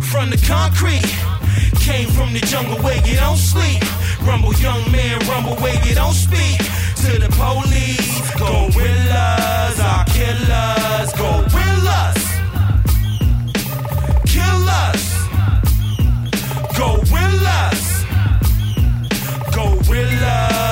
[0.00, 1.08] From the concrete,
[1.80, 3.82] came from the jungle where you don't sleep.
[4.22, 6.58] Rumble, young man, rumble where you don't speak.
[7.06, 12.18] To the police, gorillas, our killers, gorillas,
[14.26, 15.04] kill us,
[16.76, 18.04] gorillas,
[19.54, 20.65] gorillas,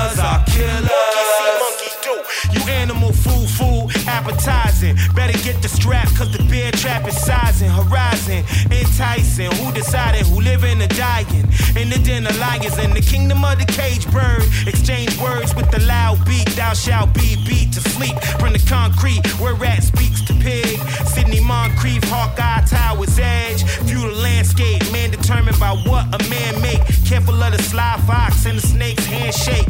[4.74, 5.14] appetizing.
[5.14, 7.70] Better get the strap, cause the bear trap is sizing.
[7.70, 9.50] Horizon, enticing.
[9.52, 11.48] Who decided who living or dying?
[11.76, 14.42] In the den of lions, in the kingdom of the cage bird.
[14.66, 16.48] Exchange words with the loud beat.
[16.56, 18.16] Thou shalt be beat to sleep.
[18.38, 20.78] From the concrete, where rat speaks to pig.
[21.06, 23.62] Sidney Moncrief, Hawkeye Tower's edge.
[23.84, 26.80] View the landscape, man determined by what a man make.
[27.04, 29.68] Careful of the sly fox and the snake's handshake.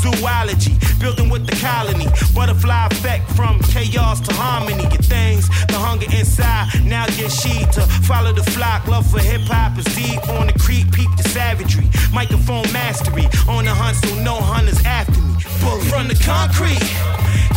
[0.00, 2.08] Zoology, building with the colony.
[2.34, 4.84] Butterfly effect from chaos to harmony.
[4.88, 6.68] Get things, the hunger inside.
[6.84, 8.86] Now get she to follow the flock.
[8.88, 10.90] Love for hip hop is deep on the creek.
[10.92, 11.88] Peep the savagery.
[12.12, 13.26] Microphone mastery.
[13.48, 15.34] On the hunt, so no hunters after me.
[15.60, 15.84] Bully.
[15.92, 16.80] From the concrete.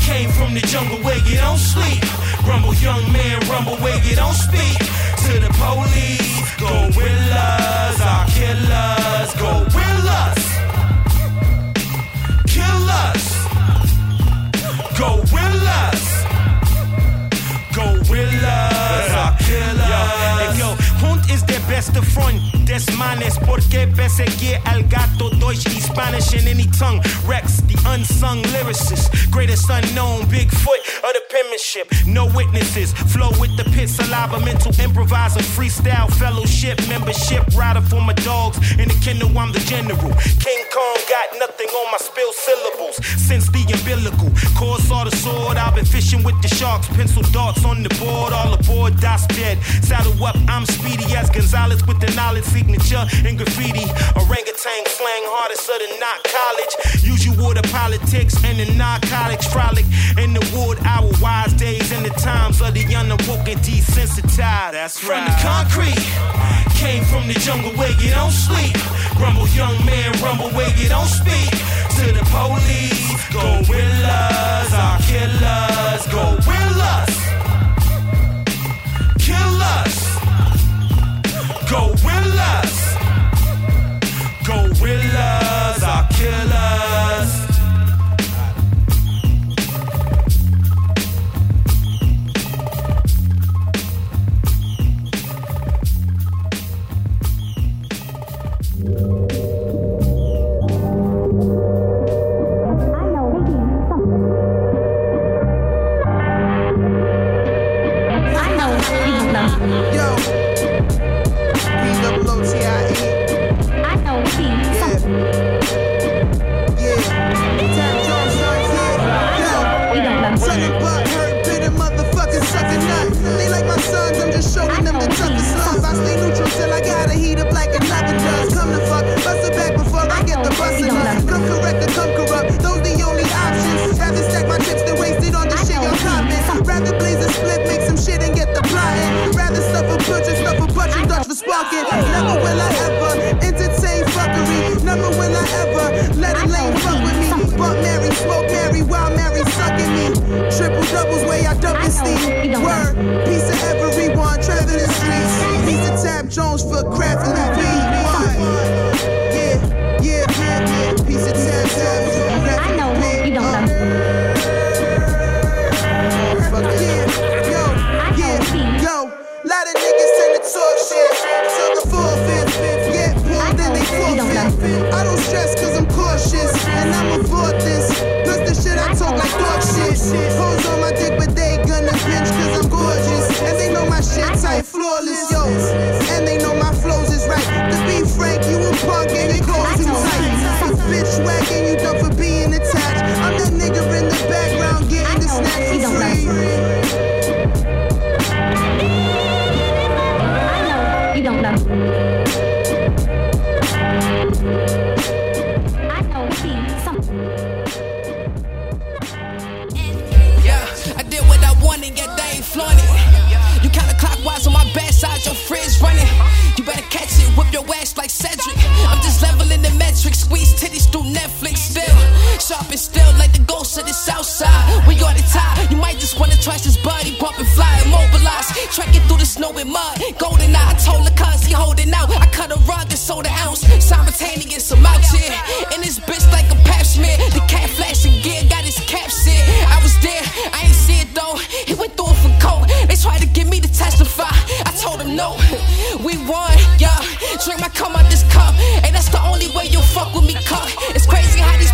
[0.03, 2.03] Came from the jungle where you don't sleep.
[2.45, 4.77] Rumble, young man, rumble where you don't speak.
[5.23, 10.52] To the police, go gorillas, our killers, gorillas,
[13.03, 13.25] kill us,
[14.97, 16.03] gorillas,
[17.73, 20.57] gorillas, our killers.
[20.59, 20.82] Yo, Hunt is their
[21.67, 22.39] best of front.
[22.65, 27.01] Desmanes, porque perseguir al gato, Deutsch, y Spanish in any tongue.
[27.25, 31.87] Rex, the unsung lyricist, greatest unknown, Bigfoot of the penmanship.
[32.07, 38.13] No witnesses, flow with the pit, saliva, mental improviser, freestyle, fellowship, membership, rider for my
[38.13, 38.57] dogs.
[38.79, 40.13] In the kennel, I'm the general.
[40.39, 44.31] King Kong got nothing on my spill syllables since the umbilical.
[44.57, 48.31] Core saw the sword, I've been fishing with the sharks, pencil darts on the board,
[48.31, 49.61] all aboard, das dead.
[49.83, 53.87] Saddle up, I'm speedy as Gonzales with the knowledge signature in graffiti.
[54.19, 56.73] Orangutan slang hardest of the not college.
[57.03, 59.85] You water politics and the narcotics frolic
[60.17, 64.71] in the wood our wise days and the times of the unawoke and desensitized.
[64.71, 65.19] That's right.
[65.19, 66.03] From the concrete,
[66.79, 68.75] came from the jungle where you don't sleep.
[69.19, 71.51] Rumble, young man, rumble where you don't speak.
[71.99, 77.12] To the police, gorillas, our killers, gorillas,
[81.73, 82.95] gorillas,
[84.45, 87.42] gorillas, our killers.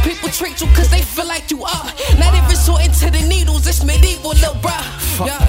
[0.03, 1.87] People treat you cause they feel like you up.
[2.17, 5.25] Not even sorting to the needles, it's medieval, little bruh.
[5.25, 5.48] Yeah.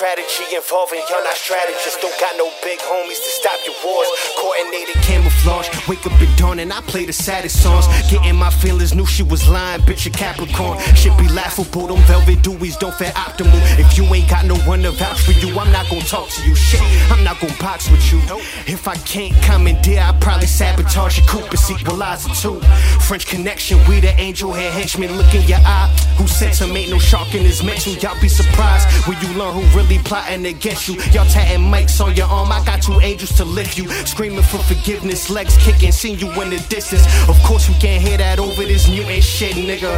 [0.00, 2.00] Strategy involving y'all not strategists.
[2.00, 4.08] Don't got no big homies to stop your wars.
[4.40, 5.68] Coordinated camouflage.
[5.86, 7.84] Wake up at dawn and I play the saddest songs.
[8.10, 9.82] Getting my feelings, knew she was lying.
[9.82, 10.78] Bitch, a Capricorn.
[10.96, 11.88] Shit be laughable.
[11.88, 13.60] Them velvet dewies don't fare optimal.
[13.78, 16.48] If you ain't got no one to vouch for you, I'm not gonna talk to
[16.48, 16.54] you.
[16.54, 16.80] Shit,
[17.12, 18.20] I'm not gonna box with you.
[18.66, 22.58] If I can't commandeer, I probably sabotage your coupe and sequelize it too.
[23.00, 25.14] French connection, we the angel hair henchman.
[25.18, 25.94] Look in your eye.
[26.16, 27.92] Who said some ain't no shark in his mental?
[27.92, 30.94] Y'all be surprised when you learn who really plotting against you.
[31.12, 32.50] Y'all tatting mics on your arm.
[32.52, 33.88] I got two angels to lift you.
[34.06, 37.04] Screaming for forgiveness, legs kicking, seen you in the distance.
[37.28, 39.90] Of course, you can't hear that over this mutant shit, nigga.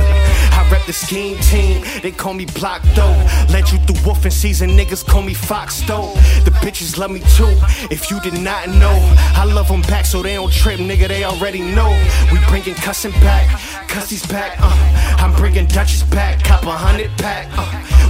[0.52, 1.84] I rep the scheme team.
[2.02, 3.16] They call me Block though.
[3.50, 6.12] Let you through wolfing season, niggas call me Fox though.
[6.44, 7.52] The bitches love me too.
[7.90, 8.96] If you did not know,
[9.34, 11.08] I love them back so they don't trip, nigga.
[11.08, 11.90] They already know.
[12.32, 13.48] We bringing cussing back,
[13.88, 14.56] cussies back.
[14.60, 14.74] Uh.
[15.18, 17.48] I'm bringing Dutchess back, cop a hundred pack.
[17.56, 17.64] Uh.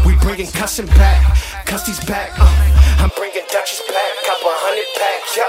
[0.06, 1.36] We bringing cussing back,
[1.66, 2.30] cussies back.
[2.38, 3.02] Uh.
[3.02, 5.20] I'm bringing Dutchess back, cop a hundred pack.
[5.36, 5.46] Yo.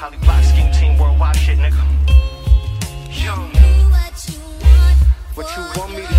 [0.00, 1.84] Holly Block scheme team worldwide shit, nigga.
[3.10, 3.34] Yo,
[5.34, 6.09] what you want me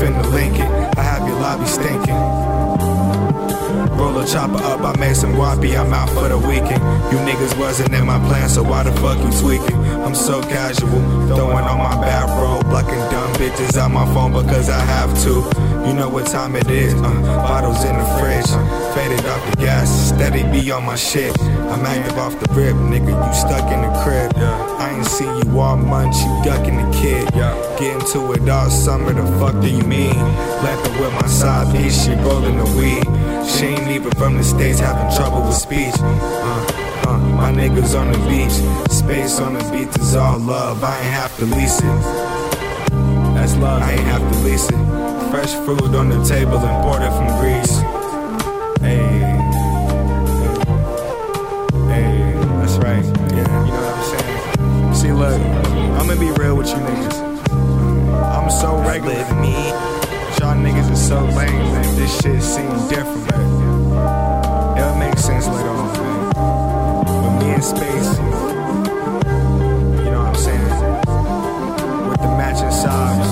[0.00, 0.98] finna link it.
[0.98, 2.39] I have your lobby stinking.
[4.00, 6.80] Roll a chopper up, I made some guapi, I'm out for the weekend.
[7.12, 9.76] You niggas wasn't in my plan, so why the fuck you tweaking?
[10.00, 14.80] I'm so casual, throwing on my bathrobe, blocking dumb bitches out my phone because I
[14.80, 15.44] have to.
[15.86, 17.10] You know what time it is, uh,
[17.44, 18.48] bottles in the fridge,
[18.94, 21.38] faded off the gas, steady be on my shit.
[21.42, 24.32] I'm active off the rip, nigga, you stuck in the crib.
[24.80, 27.30] I ain't seen you all month, you ducking the kid.
[27.78, 30.16] Get into it all summer, the fuck do you mean?
[30.64, 33.29] Laughing with my side piece, she rolling the weed.
[33.46, 35.94] She ain't even from the States, having trouble with speech.
[35.98, 38.52] Uh, uh, my niggas on the beach,
[38.90, 42.00] space on the beach is all love, I ain't have to lease it.
[43.34, 45.30] That's love, I ain't have to lease it.
[45.30, 47.78] Fresh food on the table, imported from Greece.
[48.80, 49.08] Hey,
[51.88, 53.04] hey, that's right.
[53.32, 54.94] Yeah, you know what I'm saying.
[54.94, 55.40] See, look,
[55.98, 57.18] I'm gonna be real with you niggas.
[58.36, 59.14] I'm so regular.
[59.40, 59.89] Me, niggas is
[61.10, 61.96] so lame, man.
[61.96, 63.26] This shit seems different.
[64.78, 66.30] It'll make sense later on, man.
[67.04, 68.10] But me in space,
[70.04, 70.70] you know what I'm saying?
[72.08, 73.28] With the matching socks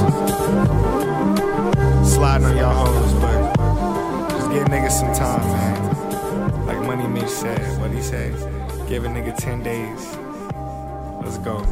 [2.13, 3.39] sliding on y'all hoes, but
[4.31, 6.67] just give niggas some time, man.
[6.67, 8.35] Like Money Mitch said, what he said,
[8.89, 10.17] give a nigga 10 days.
[11.23, 11.65] Let's go.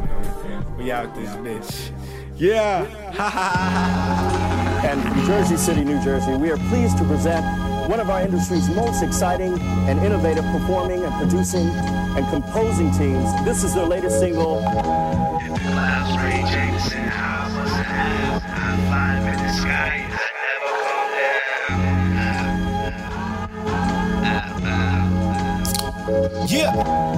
[0.77, 1.91] We out this bitch.
[2.37, 2.85] Yeah.
[4.83, 7.43] And Jersey City, New Jersey, we are pleased to present
[7.89, 13.29] one of our industry's most exciting and innovative performing and producing and composing teams.
[13.43, 14.61] This is their latest single.
[26.47, 26.73] Yeah.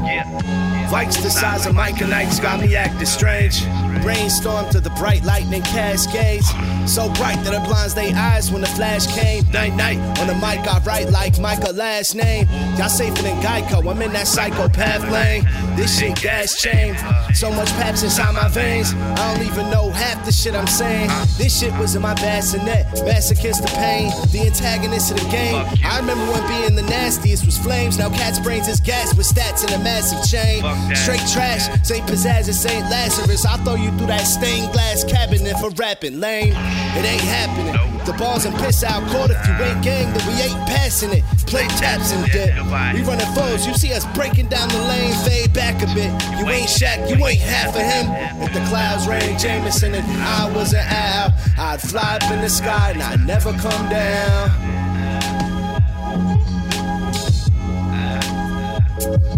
[0.05, 0.87] Yeah.
[0.89, 3.63] Vikes the size of Mike and Ike's got me acting strange.
[4.01, 6.49] Brainstorm to the bright lightning cascades.
[6.89, 9.43] So bright that it blinds they eyes when the flash came.
[9.51, 12.47] Night night on the mic, I write like Michael last name.
[12.77, 15.47] Y'all safer than Geico, I'm in that psychopath lane.
[15.75, 16.95] This shit gas chain.
[17.35, 18.93] So much paps inside my veins.
[18.95, 21.09] I don't even know half the shit I'm saying.
[21.37, 22.87] This shit was in my bassinet.
[23.05, 24.09] Masochist the pain.
[24.31, 25.63] The antagonist of the game.
[25.85, 27.99] I remember when being the nastiest was flames.
[27.99, 30.63] Now cat's brains is gas with stats in a massive chain.
[30.95, 31.69] Straight trash.
[31.85, 33.45] Saint Pizzazz and Saint Lazarus.
[33.45, 36.55] I'll throw you through that stained glass cabinet for rapping lame.
[36.97, 37.75] It ain't happening.
[38.05, 41.23] The balls and piss out court if you ain't gang, then we ain't passing it.
[41.45, 42.55] Play taps and dip.
[42.93, 46.11] We running foes, you see us breaking down the lane, fade back a bit.
[46.39, 48.07] You ain't Shaq, you ain't half of him.
[48.41, 52.49] If the clouds rain Jameson and I was an owl, I'd fly up in the
[52.49, 54.79] sky and I'd never come down.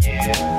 [0.04, 0.51] If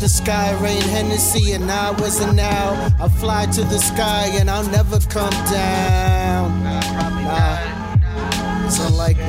[0.00, 4.48] the sky rain Hennessy and I was an owl, I'll fly to the sky and
[4.48, 6.62] I'll never come down.
[6.62, 7.58] Nah,
[8.66, 9.24] it's unlikely.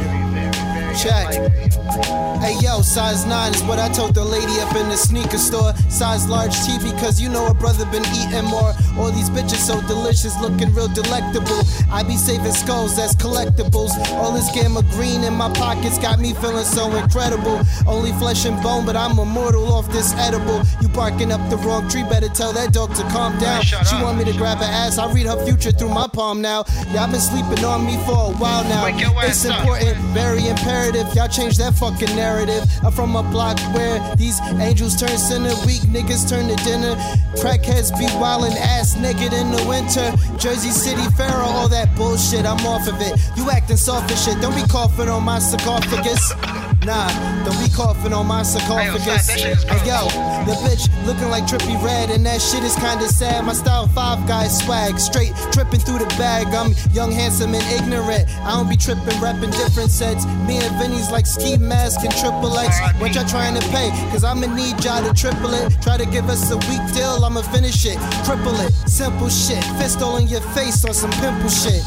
[0.95, 1.68] Check.
[1.99, 5.73] Hey yo, size 9 is what I told the lady up in the sneaker store.
[5.89, 8.73] Size large TV, cause you know a brother been eating more.
[8.97, 11.59] All these bitches so delicious, looking real delectable.
[11.91, 13.91] I be saving skulls as collectibles.
[14.13, 17.61] All this gamma green in my pockets got me feeling so incredible.
[17.85, 20.61] Only flesh and bone, but I'm immortal off this edible.
[20.81, 23.63] You barking up the wrong tree, better tell that dog to calm down.
[23.63, 26.63] She want me to grab her ass, I read her future through my palm now.
[26.93, 28.87] Y'all been sleeping on me for a while now.
[29.27, 31.13] It's important, very imperative.
[31.13, 32.63] Y'all change that fucking narrative.
[32.83, 36.95] I'm from a block where these angels turn sinner, weak niggas turn to dinner.
[37.35, 40.11] Crackheads be wildin' ass naked in the winter.
[40.37, 43.19] Jersey City Pharaoh, all that bullshit, I'm off of it.
[43.35, 46.68] You acting soft as shit, don't be coughing on my sarcophagus.
[46.85, 47.07] Nah,
[47.43, 49.27] don't be coughing on my sarcophagus.
[49.29, 50.07] Hey yo,
[50.45, 53.45] the bitch looking like Trippie Redd, and that shit is kinda sad.
[53.45, 56.47] My style five guys swag, straight tripping through the bag.
[56.55, 58.29] I'm young, handsome, and ignorant.
[58.45, 60.25] I don't be tripping, rapping different sets.
[60.47, 62.79] Me and Vinny's like ski mask and triple X.
[62.99, 63.89] What y'all trying to pay?
[64.11, 65.75] Cause I'ma need y'all to triple it.
[65.81, 67.97] Try to give us a weak deal, I'ma finish it.
[68.23, 69.63] Cripple it, simple shit.
[69.77, 71.83] Fist all in your face on some pimple shit.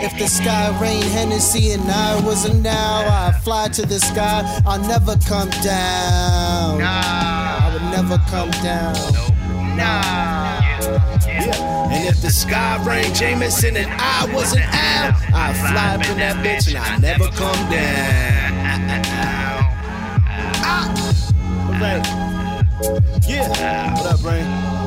[0.00, 4.42] If the sky rained Hennessy and I was a now, I'd fly to the sky.
[4.66, 6.78] I'll never come down.
[6.78, 7.58] Nah.
[7.60, 8.94] I would never come down.
[9.76, 10.60] Nah,
[11.26, 11.92] Yeah.
[11.92, 16.18] And if the sky rained Jameson and I was an owl, I'd fly up in
[16.18, 18.48] that bitch and I'd never come down.
[20.70, 20.94] Ah.
[23.26, 23.94] Yeah.
[23.94, 24.77] What up, Brain?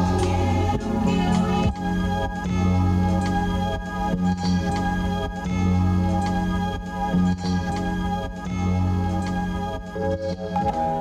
[10.34, 11.00] Thank you.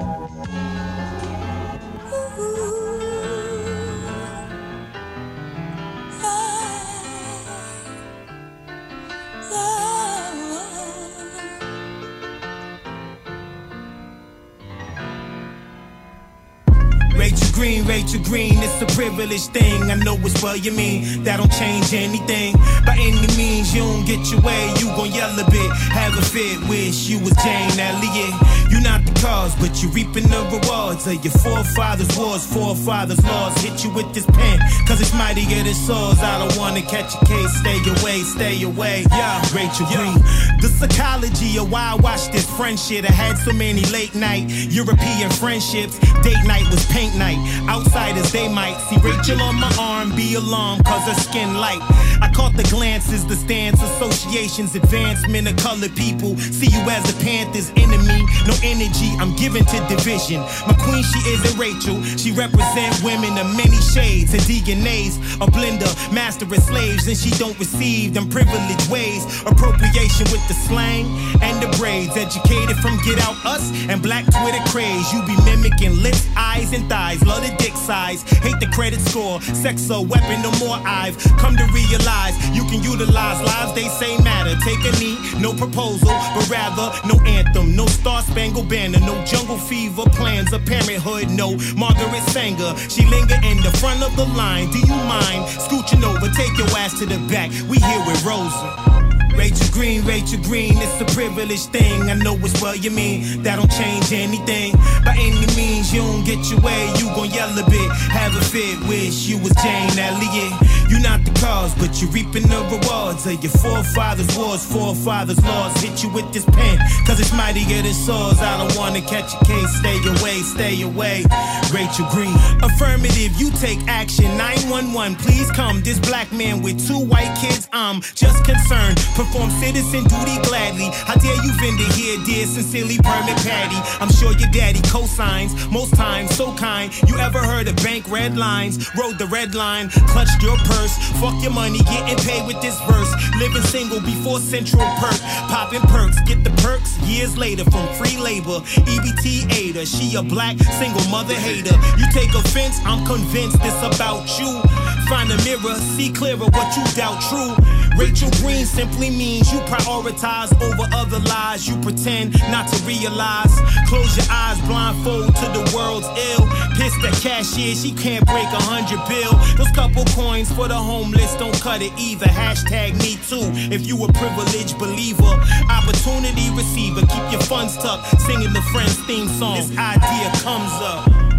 [17.90, 19.90] Rachel Green, Green, it's a privileged thing.
[19.90, 21.24] I know it's well you mean.
[21.24, 22.54] That don't change anything.
[22.86, 25.70] By any means, you don't get your way, you gon' yell a bit.
[25.90, 28.34] Have a fit, wish you was Jane Elliott.
[28.70, 33.58] You not the cause, but you reaping the rewards of your forefathers' wars, forefathers' laws.
[33.58, 36.20] Hit you with this pen, cause it's mightier than swords.
[36.20, 39.04] I don't wanna catch a case, stay away, stay away.
[39.10, 40.22] Yeah, Rachel Green.
[40.62, 43.04] The psychology of why I watched this friendship.
[43.04, 45.98] I had so many late night European friendships.
[46.22, 47.40] Date night was paint night.
[47.80, 51.80] Outsiders, they might see Rachel on my arm, be alarmed, cause her skin light.
[52.20, 56.36] I caught the glances, the stance, associations, advancement of colored people.
[56.36, 58.20] See you as a Panther's enemy.
[58.44, 60.40] No energy, I'm given to division.
[60.68, 62.02] My queen, she isn't Rachel.
[62.20, 64.34] She represent women of many shades.
[64.34, 69.24] And DNA's a blender, master of slaves, and she don't receive them privileged ways.
[69.48, 71.08] Appropriation with the slang
[71.40, 72.14] and the braids.
[72.14, 75.10] Educated from Get Out Us and Black Twitter craze.
[75.12, 77.24] You be mimicking lips, eyes, and thighs.
[77.24, 78.22] Love the dick size.
[78.22, 79.40] Hate the credit score.
[79.40, 84.16] Sex a weapon, no more I've come to realize you can utilize lives they say
[84.22, 84.54] matter.
[84.64, 89.58] Take a knee, no proposal, but rather no anthem, no star spangled banner, no jungle
[89.58, 92.74] fever plans of parenthood, no Margaret Sanger.
[92.88, 94.70] She linger in the front of the line.
[94.70, 96.28] Do you mind scooching over?
[96.34, 97.50] Take your ass to the back.
[97.68, 98.99] We here with Rosa.
[99.36, 102.10] Rachel Green, Rachel Green, it's a privileged thing.
[102.10, 103.42] I know it's well you mean.
[103.42, 104.72] That don't change anything.
[105.04, 107.90] By any means, you don't get your way, you gon' yell a bit.
[108.10, 110.52] Have a fit, wish you was Jane Elliott.
[110.90, 115.80] You not the cause, but you reaping the rewards of your forefathers' wars, forefathers' laws.
[115.80, 118.40] Hit you with this pen, cause it's mightier than swords.
[118.40, 121.24] I don't wanna catch a case, stay away, stay away.
[121.72, 124.36] Rachel Green, affirmative, you take action.
[124.36, 125.80] 911, please come.
[125.82, 128.98] This black man with two white kids, I'm just concerned.
[129.20, 130.88] Perform citizen duty gladly.
[131.04, 133.76] How dare you vendor here, dear, sincerely permit Patty.
[134.00, 136.90] I'm sure your daddy co-signs, most times so kind.
[137.06, 138.88] You ever heard of bank red lines?
[138.96, 140.96] Rode the red line, clutched your purse.
[141.20, 143.12] Fuck your money, getting paid with this verse.
[143.36, 145.20] Living single before Central Perk.
[145.52, 148.64] Popping perks, get the perks years later from free labor.
[148.88, 151.76] EBT aider, she a black single mother hater.
[151.98, 154.62] You take offense, I'm convinced this about you.
[155.10, 157.54] Find a mirror, see clearer what you doubt true.
[157.98, 163.52] Rachel Green simply means you prioritize over other lies you pretend not to realize.
[163.88, 166.46] Close your eyes, blindfold to the world's ill.
[166.76, 169.32] Pissed at cashier, she can't break a hundred bill.
[169.56, 172.26] Those couple coins for the homeless don't cut it either.
[172.26, 173.50] Hashtag me too.
[173.74, 175.34] If you a privileged believer,
[175.70, 178.20] opportunity receiver, keep your funds tucked.
[178.22, 179.56] Singing the Friends theme song.
[179.56, 181.29] This idea comes up.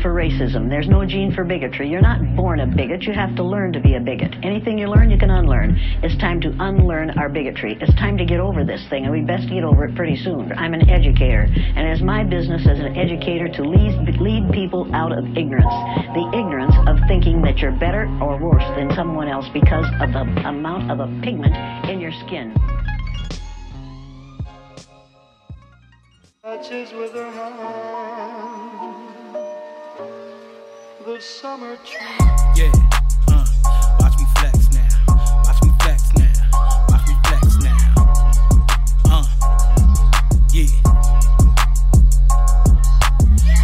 [0.00, 0.68] For racism.
[0.68, 1.88] There's no gene for bigotry.
[1.88, 3.02] You're not born a bigot.
[3.02, 4.34] You have to learn to be a bigot.
[4.42, 5.76] Anything you learn, you can unlearn.
[6.02, 7.76] It's time to unlearn our bigotry.
[7.80, 10.52] It's time to get over this thing, and we best get over it pretty soon.
[10.52, 15.12] I'm an educator, and it's my business as an educator to lead, lead people out
[15.12, 15.74] of ignorance.
[16.14, 20.48] The ignorance of thinking that you're better or worse than someone else because of the
[20.48, 21.54] amount of a pigment
[21.88, 22.54] in your skin.
[26.42, 28.59] Touches with her hand
[31.04, 31.98] the summer tree.
[32.54, 32.72] Yeah,
[33.28, 33.46] uh,
[34.00, 34.88] watch me flex now.
[35.44, 36.32] Watch me flex now.
[36.88, 37.76] Watch me flex now.
[39.06, 39.24] Uh,
[40.52, 40.68] yeah.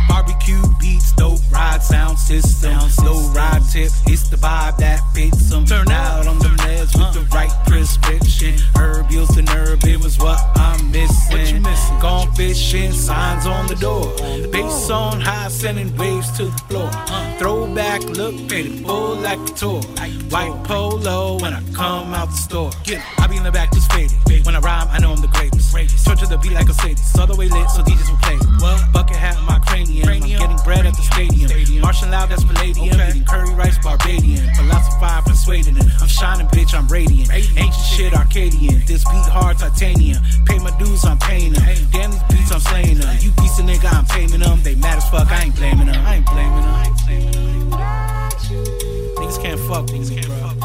[0.09, 0.63] Barbecue
[1.07, 2.79] beats, dope ride sound system.
[3.05, 5.65] Low ride tip, it's the vibe that fits them.
[5.65, 7.37] Turn out on the meds with the uh.
[7.37, 8.55] right prescription.
[8.77, 11.39] Herb yields the nerve, it was what I'm missing.
[11.39, 11.99] What you missing?
[12.01, 14.15] Gone fishing, signs on the door.
[14.51, 16.91] Bass on high, sending waves to the floor.
[16.93, 17.39] Uh.
[17.39, 19.83] Throwback look, painted full like a tour.
[20.31, 22.71] White polo when I come out the store.
[22.85, 23.21] Get it.
[23.21, 24.17] I be in the back just faded.
[24.45, 25.75] When I rhyme, I know I'm the greatest.
[26.07, 27.19] Turn to the beat like a Sadie's.
[27.19, 28.39] All the way lit, so DJs will play.
[28.93, 30.09] Bucket hat my cranium.
[30.09, 31.81] I'm getting bread at the stadium.
[31.81, 33.01] Martial loud, that's Palladium.
[33.01, 34.53] Eating curry rice, Barbadian.
[34.55, 35.87] Philosophize, persuading it.
[36.01, 37.31] I'm shining, bitch, I'm radiant.
[37.33, 38.85] Ancient shit, Arcadian.
[38.87, 40.23] This beat hard, titanium.
[40.47, 41.63] Pay my dues, I'm paying them.
[41.93, 43.17] Damn these beats, I'm slaying them.
[43.21, 44.63] You piece of nigga, I'm taming them.
[44.63, 46.05] They mad as fuck, I ain't blaming them.
[46.07, 46.75] I ain't blaming them.
[46.75, 47.81] I ain't blaming them.
[49.17, 50.57] Niggas can't fuck, niggas can't fuck.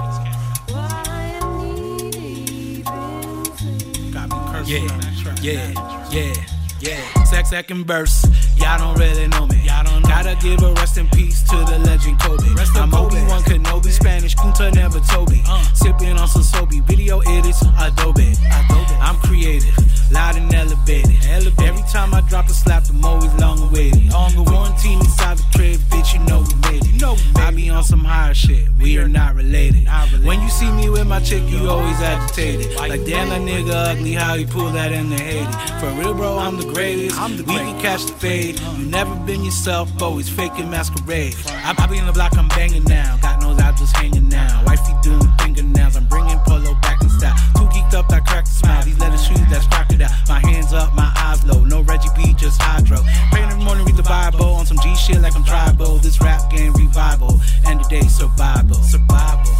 [4.13, 5.37] Got me cursing Yeah, on that track.
[5.41, 5.73] yeah,
[6.11, 6.33] yeah,
[6.81, 7.23] yeah.
[7.23, 8.25] Sex second verse.
[8.57, 9.61] Y'all don't really know me.
[9.65, 10.01] Y'all don't.
[10.03, 12.53] Gotta give a rest in peace to the legend Kobe.
[12.53, 13.17] Rest I'm Kobe.
[13.17, 15.41] Obi-Wan Kenobi, Spanish, Kunta never Toby.
[15.47, 15.63] Uh.
[15.73, 18.33] Sipping on some Sobe, video edits, Adobe.
[18.51, 18.95] Adobe.
[18.99, 19.75] I'm creative,
[20.11, 21.17] loud and elevated.
[21.25, 21.59] Elevated.
[21.61, 24.11] Every time I drop a slap, I'm always long awaited.
[24.11, 24.47] Long awaited.
[24.53, 26.93] Quarantine inside the crib, bitch, you know we made it.
[26.93, 29.85] You know we made I be on some higher shit, we are not related.
[29.85, 30.27] Not related.
[30.27, 32.75] When you see me with my chick, you always agitated.
[32.75, 35.79] Like damn, that nigga ugly, how he pull that in the Haiti.
[35.79, 37.19] For real, bro, I'm the greatest.
[37.19, 38.59] I'm the we can catch the fade.
[38.59, 41.35] You never been yourself, always faking masquerade.
[41.47, 43.17] I, I be in the block, I'm banging now.
[43.21, 44.63] Got no out just hanging now.
[44.65, 47.35] Wifey doing fingernails, I'm bringing polo back in style.
[47.55, 48.83] Too geeked up, that crack the smile.
[48.83, 50.09] These leather shoes, that's crocodile.
[50.27, 51.63] My hands up, my eyes low.
[51.63, 52.97] No Reggie B, just hydro.
[53.31, 55.97] Pray in the morning, read the Bible on some G shit like I'm tribal.
[55.97, 58.75] This rap game revival, and the day survival.
[58.83, 59.53] Survival,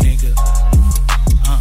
[0.00, 0.34] nigga.
[1.46, 1.60] Uh.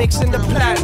[0.00, 0.79] Mixing the plot,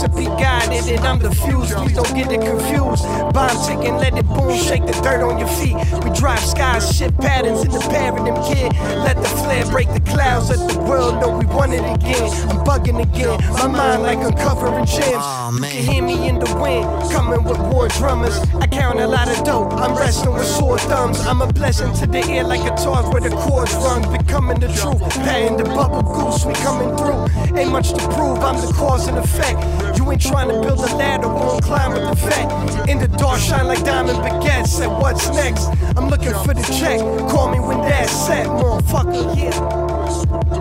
[0.00, 3.04] taking be guided and I'm the fuse, please don't get it confused.
[3.34, 5.76] Bomb ticking, let it boom, shake the dirt on your feet.
[6.04, 8.72] We drive skies, shift patterns in the paradigm, kid.
[9.04, 12.30] Let the flare break the clouds, let the world know we won it again.
[12.50, 15.24] I'm bugging again, my mind like uncovering gems.
[15.54, 18.38] you can hear me in the wind, coming with war drummers.
[18.60, 21.20] I count a lot of dope, I'm resting with sore thumbs.
[21.26, 24.68] I'm a blessing to the ear like a torch where the chords rung, becoming the
[24.68, 25.00] truth.
[25.24, 27.58] Patting the bubble goose, we coming through.
[27.58, 29.89] Ain't much to prove, I'm the cause and effect.
[29.96, 32.88] You ain't trying to build a ladder, won't climb with the vet.
[32.88, 34.68] In the dark, shine like diamond baguettes.
[34.68, 35.66] Said, what's next?
[35.96, 37.00] I'm looking for the check.
[37.30, 39.36] Call me when that's set, motherfucker.
[39.36, 39.54] Yeah.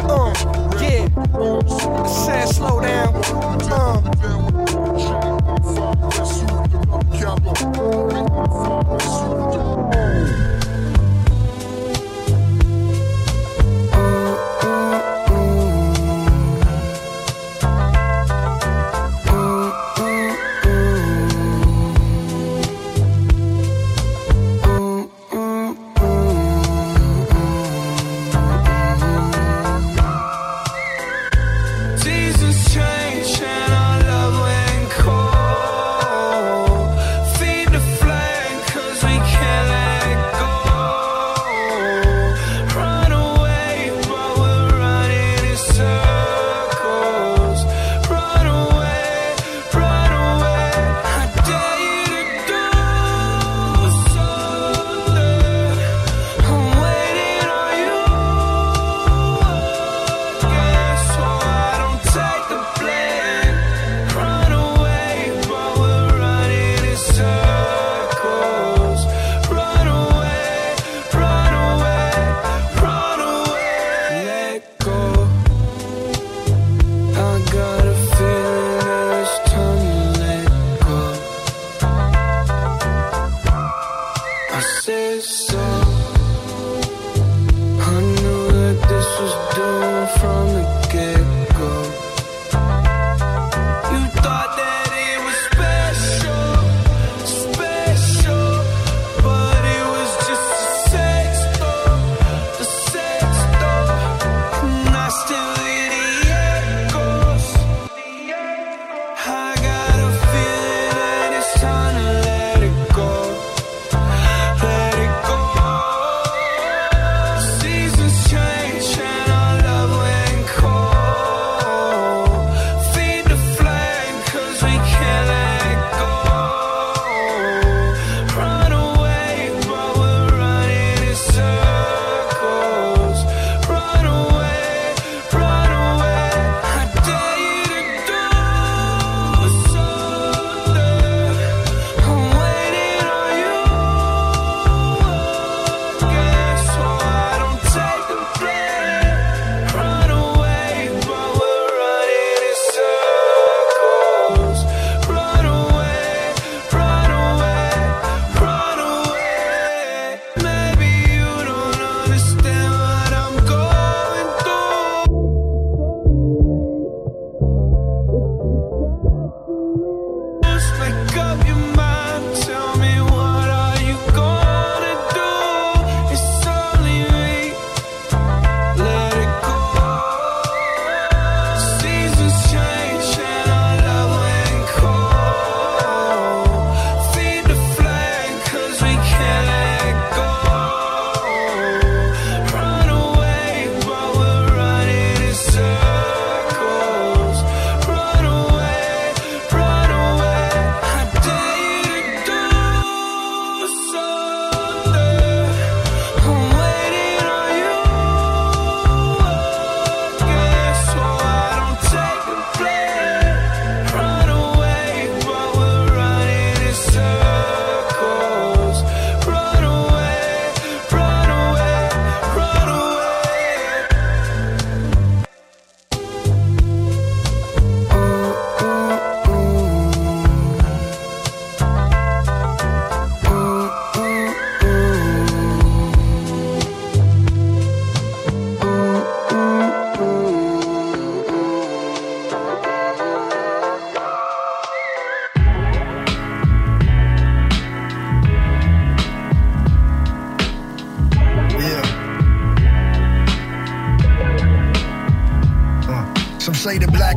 [0.08, 0.34] Uh,
[0.82, 1.08] yeah.
[2.06, 3.16] Said, slow down.
[3.72, 4.10] Uh.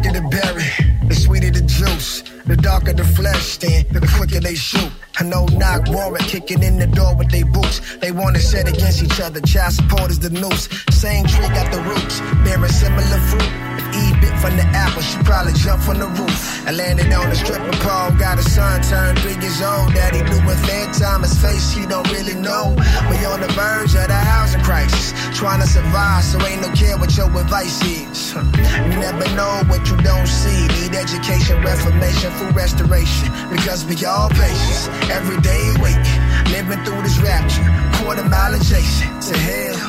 [0.03, 2.23] The the berry, the sweeter the juice.
[2.45, 4.91] The darker the flesh, then the quicker they shoot.
[5.19, 7.81] I know knock warrant kicking in the door with they boots.
[7.99, 9.41] They wanna set against each other.
[9.41, 10.69] Child support is the noose.
[10.91, 13.72] Same tree got the roots, bearing similar fruit.
[13.95, 17.37] Eve bit from the apple, she probably jumped from the roof and landed on the
[17.37, 18.11] stripper pole.
[18.19, 19.93] Got a son turned three years old.
[19.95, 21.23] Daddy knew doing fair time.
[21.23, 22.75] His face he don't really know.
[23.11, 26.25] We on the verge of the housing crisis, trying to survive.
[26.25, 28.33] So ain't no care what your advice is.
[28.83, 30.67] You never know what you don't see.
[30.69, 33.29] Need education, reformation, food restoration.
[33.51, 34.89] Because we all patients.
[35.11, 36.21] Every day waiting,
[36.53, 37.65] living through this rapture.
[37.97, 39.81] Quarter mile adjacent to hell.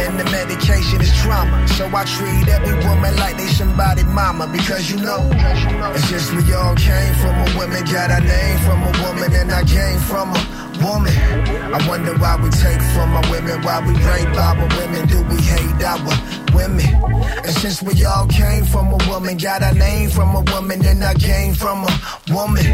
[0.00, 1.68] And the medication is trauma.
[1.76, 4.48] So I treat every woman like they somebody mama.
[4.48, 5.28] Because you know,
[5.94, 9.52] it's just we all came from a woman, got our name from a woman, and
[9.52, 11.14] I came from a woman.
[11.72, 15.40] I wonder why we take from our women, why we rape our women, do we
[15.40, 15.98] hate our
[16.54, 16.86] women?
[17.44, 21.04] And since we all came from a woman, got our name from a woman, and
[21.04, 21.92] I came from a
[22.30, 22.66] woman.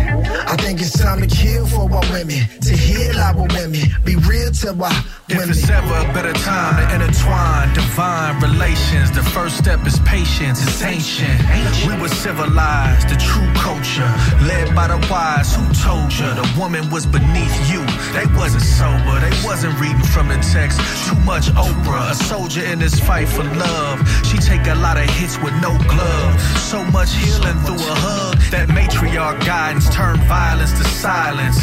[0.48, 4.50] I think it's time to kill for our women, to heal our women, be real
[4.62, 4.94] to our
[5.28, 5.50] women.
[5.50, 10.62] If it's ever a better time to intertwine divine relations, the first step is patience.
[10.62, 11.40] It's ancient.
[11.86, 14.08] We were civilized, the true culture,
[14.46, 17.84] led by the wise who told you the woman was beneath you.
[18.12, 20.78] They wasn't sober, they wasn't reading from the text.
[21.06, 23.98] Too much Oprah, a soldier in this fight for love.
[24.24, 26.40] She take a lot of hits with no glove.
[26.70, 28.38] So much healing through a hug.
[28.50, 31.56] That matriarch guidance turned violence to silence.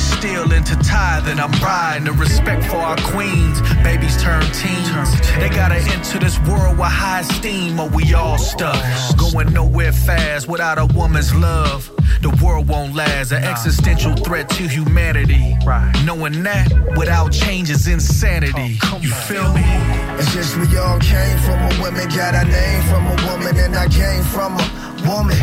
[0.00, 2.04] Still into tithing, I'm riding.
[2.04, 3.60] The respect for our queens.
[3.82, 5.10] Babies turn teens.
[5.38, 8.76] They gotta enter this world with high esteem, or we all stuck.
[9.16, 11.90] Going nowhere fast without a woman's love.
[12.22, 13.32] The world won't last.
[13.32, 15.56] An existential threat to humanity.
[16.04, 18.78] Knowing that without change is insanity.
[18.84, 19.62] Oh, you feel me?
[20.18, 23.76] It's just we all came from a woman, got our name from a woman, and
[23.76, 25.38] I came from a woman.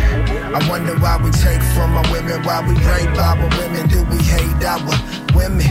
[0.54, 4.18] I wonder why we take from our women, why we rape our women, do we
[4.22, 4.80] hate our
[5.36, 5.68] women?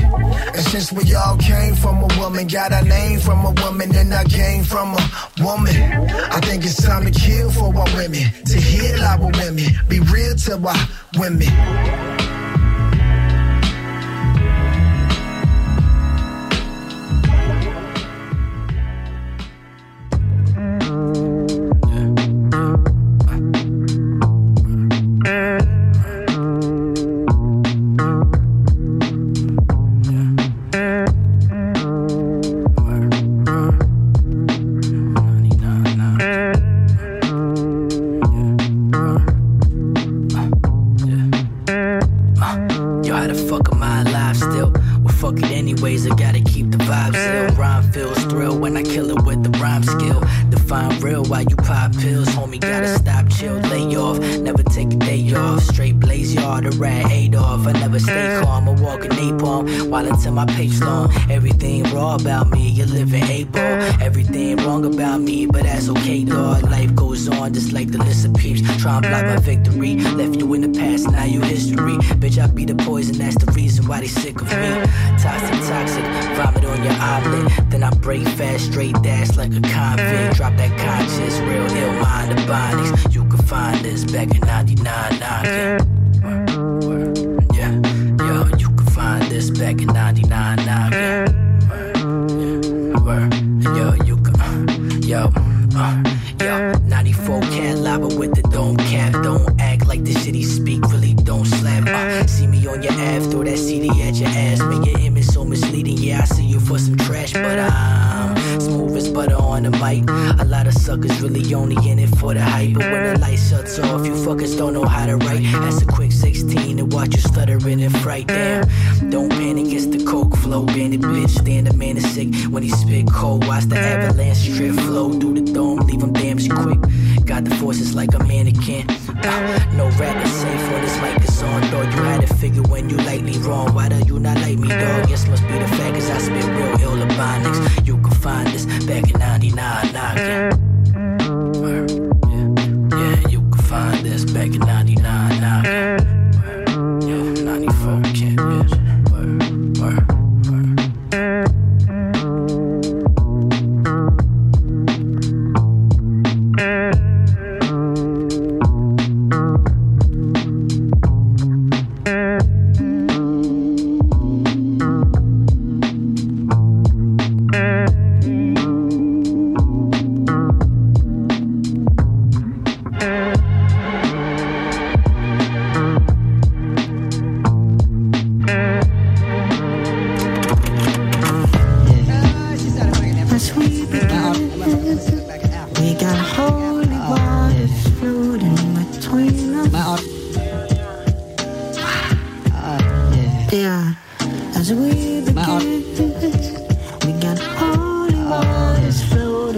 [0.55, 4.12] And since we all came from a woman, got our name from a woman, and
[4.12, 5.02] I came from a
[5.40, 5.76] woman.
[5.76, 10.35] I think it's time to kill for our women, to heal our women, be real
[10.46, 12.32] to our women.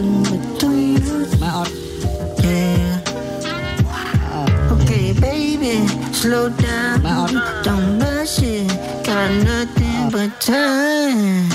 [0.04, 0.96] Floating between
[1.42, 1.70] us.
[2.42, 3.00] Yeah.
[4.72, 7.02] Okay, baby, slow down.
[7.02, 7.64] My heart.
[7.64, 8.68] Don't rush it.
[9.04, 11.53] Got nothing but time.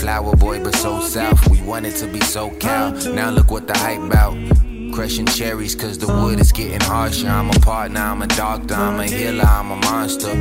[0.00, 1.48] Flower boy, but so south.
[1.50, 2.90] We wanted to be so cow.
[2.90, 4.34] Now look what the hype about.
[4.94, 7.28] Crushing cherries cause the wood is getting harsher.
[7.28, 10.34] I'm a partner, I'm a doctor, I'm a healer, I'm a monster.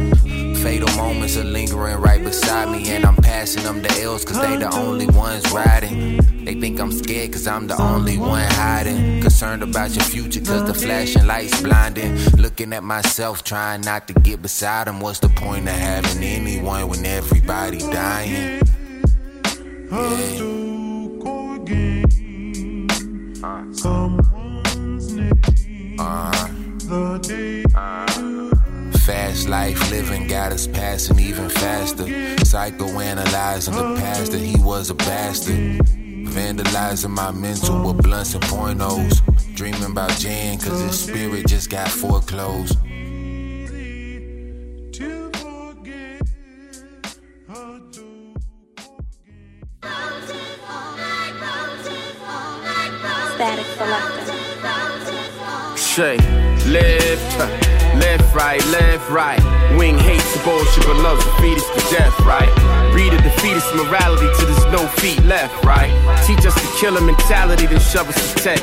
[0.63, 4.57] Fatal moments are lingering right beside me, and I'm passing them the L's cause they
[4.57, 6.17] the only ones riding.
[6.45, 9.21] They think I'm scared cause I'm the only one hiding.
[9.21, 12.15] Concerned about your future cause the flashing lights blinding.
[12.37, 14.99] Looking at myself, trying not to get beside them.
[15.01, 18.58] What's the point of having anyone when everybody dying?
[19.91, 20.19] Uh-huh.
[28.99, 32.03] Fast life living got us passing even faster.
[32.03, 35.55] Psychoanalyzing the past that he was a bastard.
[35.55, 39.55] Vandalizing my mental with blunts and pornos.
[39.55, 42.77] Dreaming about Jan cause his spirit just got foreclosed.
[55.89, 56.17] Shay,
[56.69, 57.39] left,
[57.97, 59.41] left, right, left, right.
[59.75, 62.47] Wing hates the bullshit, but loves to feed us to death, right?
[62.93, 65.89] Read the defeatist morality till there's no feet left, right?
[66.27, 68.61] Teach us the killer mentality, then shove us to tech.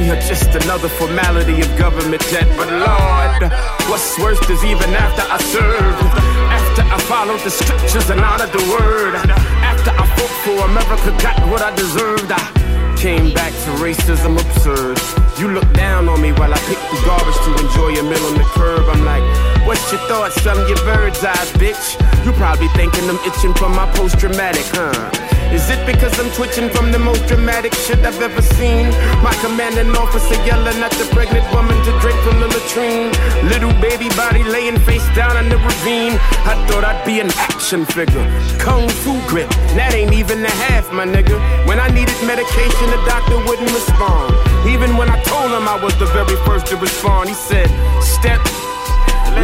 [0.00, 2.50] We are just another formality of government debt.
[2.58, 3.52] But Lord,
[3.88, 6.02] what's worse is even after I served,
[6.50, 9.14] after I followed the scriptures and honored the word,
[9.62, 12.32] after I fought for America, got what I deserved.
[12.32, 12.63] I
[13.04, 14.98] Came back to racism absurd.
[15.38, 18.38] You look down on me while I pick the garbage to enjoy a meal on
[18.38, 18.88] the curb.
[18.88, 19.22] I'm like,
[19.66, 22.00] What's your thoughts from your bird's eyes, bitch?
[22.24, 25.33] You probably thinking I'm itching for my post traumatic, huh?
[25.54, 28.90] Is it because I'm twitching from the most dramatic shit I've ever seen?
[29.22, 33.14] My commanding officer yelling at the pregnant woman to drink from the latrine.
[33.46, 36.18] Little baby body laying face down in the ravine.
[36.42, 38.26] I thought I'd be an action figure.
[38.58, 39.48] Kung Fu grip,
[39.78, 41.38] that ain't even the half, my nigga.
[41.68, 44.34] When I needed medication, the doctor wouldn't respond.
[44.66, 47.70] Even when I told him I was the very first to respond, he said,
[48.02, 48.42] Step,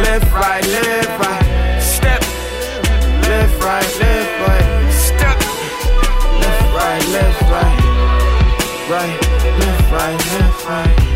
[0.03, 1.79] left, right, left, right.
[1.79, 2.19] Step,
[3.31, 4.80] left, right, left, right.
[6.91, 7.79] Right, left, right,
[8.91, 9.15] right,
[9.63, 11.11] left, right, left, right.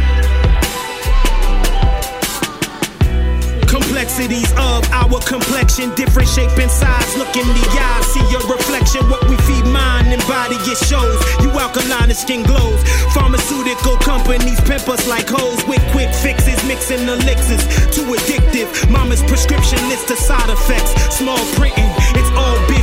[3.67, 7.17] Complexities of our complexion, different shape and size.
[7.17, 9.03] Look in the eye, see your reflection.
[9.09, 11.19] What we feed mind and body, it shows.
[11.43, 12.79] You alkaline and skin glows.
[13.11, 17.67] Pharmaceutical companies pimp us like hoes with quick fixes, mixing elixirs.
[17.91, 18.71] Too addictive.
[18.89, 20.95] Mama's prescription list of side effects.
[21.11, 21.91] Small printing,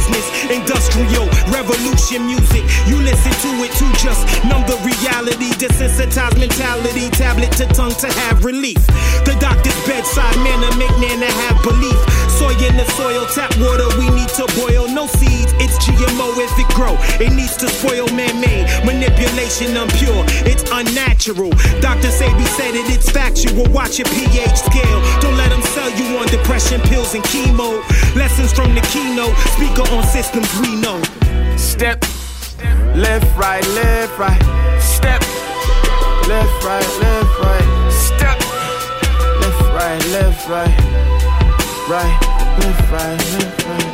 [0.03, 0.50] business.
[0.50, 2.64] Industrial revolution music.
[2.86, 5.50] You listen to it to just numb the reality.
[5.59, 7.11] Desensitized mentality.
[7.11, 8.78] Tablet to tongue to have relief.
[9.24, 11.98] The doctor's bedside manner make Nana have belief.
[12.38, 14.88] Soy in the soil, tap water we need to boil.
[14.88, 15.53] No seeds,
[15.83, 16.95] GMO if it grow.
[17.18, 18.66] It needs to spoil man-made.
[18.87, 21.51] Manipulation unpure, it's unnatural.
[21.80, 22.11] Dr.
[22.14, 23.66] Sebi said it, it's factual.
[23.72, 25.01] Watch your pH scale.
[25.20, 27.83] Don't let them sell you on depression pills and chemo.
[28.14, 29.35] Lessons from the keynote.
[29.57, 31.01] Speaker on systems we know.
[31.57, 32.05] Step,
[32.95, 34.43] left, right, left, right.
[34.80, 35.20] Step,
[36.28, 37.91] left, right, left, right.
[37.91, 38.39] Step,
[39.41, 40.93] left, right, left, right.
[41.89, 42.18] Right,
[42.61, 43.91] left, right, left, right.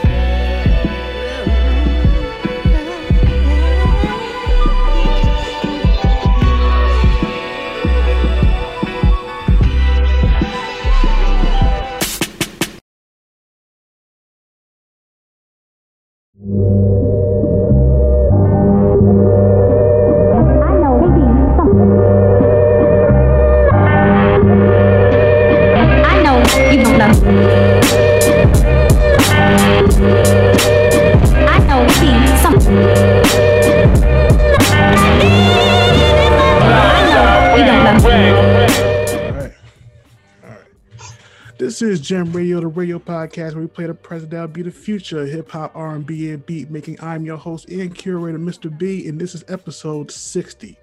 [42.08, 45.50] Gem Radio, the radio podcast where we play the present, that'll be the future, hip
[45.50, 46.98] hop, R and B, and beat making.
[47.02, 48.78] I'm your host and curator, Mr.
[48.78, 50.78] B, and this is episode 60.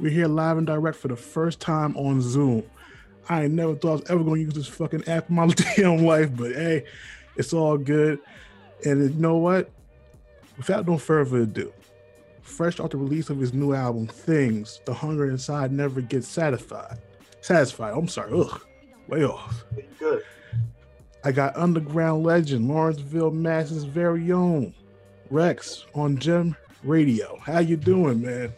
[0.00, 2.64] We're here live and direct for the first time on Zoom.
[3.28, 5.46] I never thought I was ever going to use this fucking app in my
[5.76, 6.86] damn life, but hey,
[7.36, 8.18] it's all good.
[8.84, 9.70] And you know what?
[10.56, 11.72] Without no further ado,
[12.42, 16.98] fresh off the release of his new album, Things, the hunger inside never gets satisfied.
[17.42, 17.94] Satisfied.
[17.96, 18.32] I'm sorry.
[18.36, 18.60] Ugh,
[19.06, 19.64] way off.
[20.00, 20.24] Good.
[21.24, 24.74] I got underground legend Lawrenceville, Mass's very own
[25.30, 27.38] Reks on Gem Radio.
[27.42, 28.52] How you doing, man?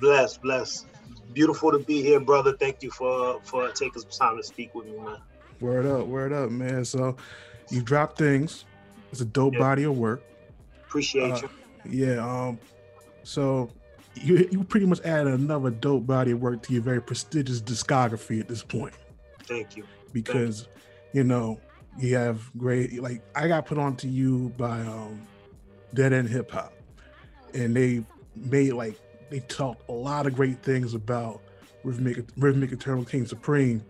[0.00, 0.86] Bless, bless.
[1.32, 2.56] Beautiful to be here, brother.
[2.56, 5.16] Thank you for for taking some time to speak with me, man.
[5.60, 6.84] Word up, word up, man.
[6.84, 7.16] So
[7.70, 8.64] you drop things.
[9.10, 9.58] It's a dope Yeah.
[9.60, 10.22] body of work.
[10.86, 11.48] Appreciate Uh,
[11.84, 12.06] you.
[12.06, 12.26] Yeah.
[12.48, 12.58] Um.
[13.24, 13.70] So
[14.14, 18.38] you you pretty much added another dope body of work to your very prestigious discography
[18.40, 18.92] at this point
[19.44, 19.84] Thank you.
[20.12, 20.68] because
[21.14, 21.58] you know
[21.98, 25.26] you have great like I got put on to you by um
[25.94, 26.72] Dead End Hip Hop,
[27.54, 28.98] and they made like
[29.30, 31.40] they talked a lot of great things about
[31.84, 33.84] rhythmic rhythmic eternal king supreme,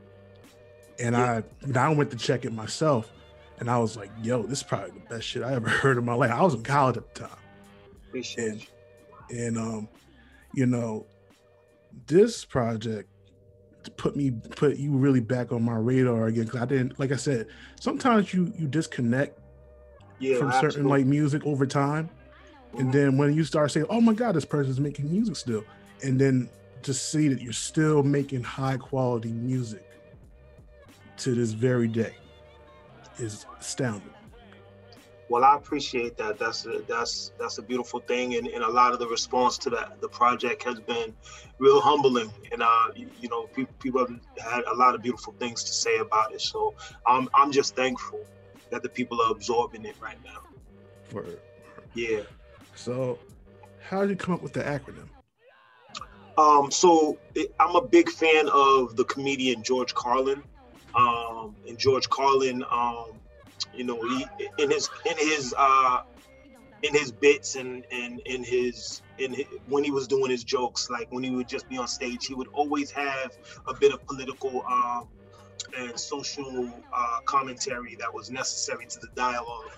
[0.98, 3.12] and I you know, I went to check it myself,
[3.58, 6.04] and I was like, yo, this is probably the best shit I ever heard in
[6.04, 6.30] my life.
[6.30, 7.38] I was in college at the time.
[8.08, 8.68] Appreciate
[9.30, 9.88] and, and um,
[10.54, 11.06] you know,
[12.06, 13.08] this project
[13.96, 17.16] put me put you really back on my radar again because I didn't like I
[17.16, 17.46] said
[17.80, 19.38] sometimes you you disconnect
[20.18, 20.90] Yeah, from certain absolutely.
[20.90, 22.08] like music over time,
[22.78, 25.64] and then when you start saying, "Oh my God, this person's making music still,"
[26.02, 26.48] and then
[26.82, 29.84] to see that you're still making high quality music
[31.18, 32.14] to this very day
[33.18, 34.10] is astounding.
[35.32, 36.38] Well, I appreciate that.
[36.38, 39.70] That's a, that's that's a beautiful thing, and, and a lot of the response to
[39.70, 41.14] that the project has been
[41.58, 45.64] real humbling, and uh, you, know, people people have had a lot of beautiful things
[45.64, 46.42] to say about it.
[46.42, 46.74] So
[47.06, 48.20] I'm I'm just thankful
[48.68, 50.42] that the people are absorbing it right now.
[51.04, 51.24] For
[51.94, 52.24] Yeah.
[52.74, 53.18] so,
[53.80, 55.08] how did you come up with the acronym?
[56.36, 60.42] Um, so it, I'm a big fan of the comedian George Carlin,
[60.94, 63.21] um, and George Carlin, um,
[63.74, 64.26] you know, he
[64.58, 66.02] in his in his uh,
[66.82, 70.90] in his bits and and in his in his, when he was doing his jokes,
[70.90, 73.36] like when he would just be on stage, he would always have
[73.68, 75.08] a bit of political um,
[75.78, 79.70] and social uh, commentary that was necessary to the dialogue.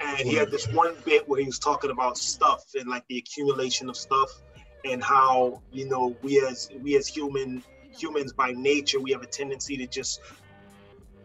[0.00, 3.18] And he had this one bit where he was talking about stuff and like the
[3.18, 4.30] accumulation of stuff
[4.84, 7.62] and how you know we as we as human
[7.96, 10.20] humans by nature we have a tendency to just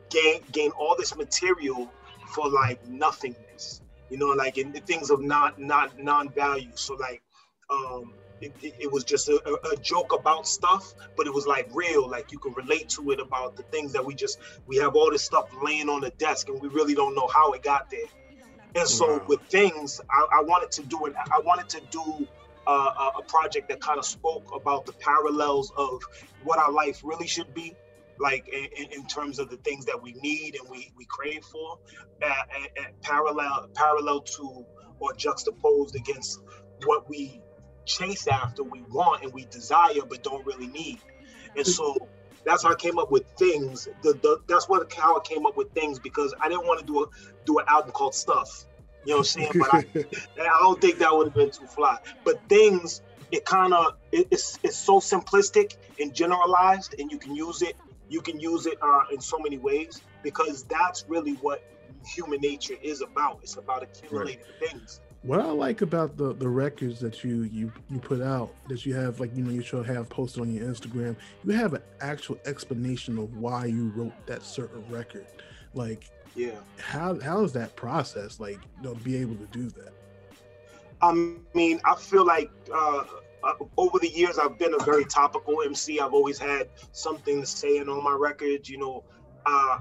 [0.09, 1.89] gain gain all this material
[2.33, 3.81] for like nothingness.
[4.09, 6.71] You know like in things of not not non-value.
[6.75, 7.21] So like
[7.69, 11.67] um it, it, it was just a, a- joke about stuff but it was like
[11.73, 12.09] real.
[12.09, 15.11] Like you can relate to it about the things that we just we have all
[15.11, 18.09] this stuff laying on the desk and we really don't know how it got there.
[18.75, 21.13] And so with things I, I wanted to do it.
[21.17, 22.27] I wanted to do
[22.67, 26.01] uh, a project that kind of spoke about the parallels of
[26.43, 27.75] what our life really should be
[28.19, 31.77] like in, in- terms of the things that we need and we, we crave for
[32.23, 34.65] uh, and, and parallel parallel to
[34.99, 36.39] or juxtaposed against
[36.85, 37.41] what we
[37.85, 40.99] chase after we want and we desire but don't really need
[41.55, 41.95] and so
[42.45, 43.87] that's how I came up with things.
[44.03, 46.85] The, the that's what how I came up with things because I didn't want to
[46.85, 47.07] do a
[47.45, 48.65] do an album called Stuff.
[49.03, 49.51] You know what I'm saying?
[49.59, 51.97] But I, I don't think that would have been too fly.
[52.23, 53.01] But things,
[53.31, 57.75] it kind of it, it's it's so simplistic and generalized, and you can use it.
[58.15, 61.61] You can use it uh, in so many ways because that's really what
[62.15, 63.39] human nature is about.
[63.43, 65.01] It's about accumulating things.
[65.23, 68.95] What I like about the the records that you you you put out that you
[68.95, 72.37] have like you know you should have posted on your Instagram, you have an actual
[72.45, 75.27] explanation of why you wrote that certain record.
[75.73, 76.61] Like Yeah.
[76.79, 78.39] how how is that process?
[78.39, 79.93] Like you know, be able to do that.
[81.01, 81.13] I
[81.53, 83.03] mean, I feel like uh,
[83.77, 85.99] over the years I've been a very topical MC.
[85.99, 88.69] I've always had something to say in all my records.
[88.69, 89.03] You know,
[89.45, 89.79] uh,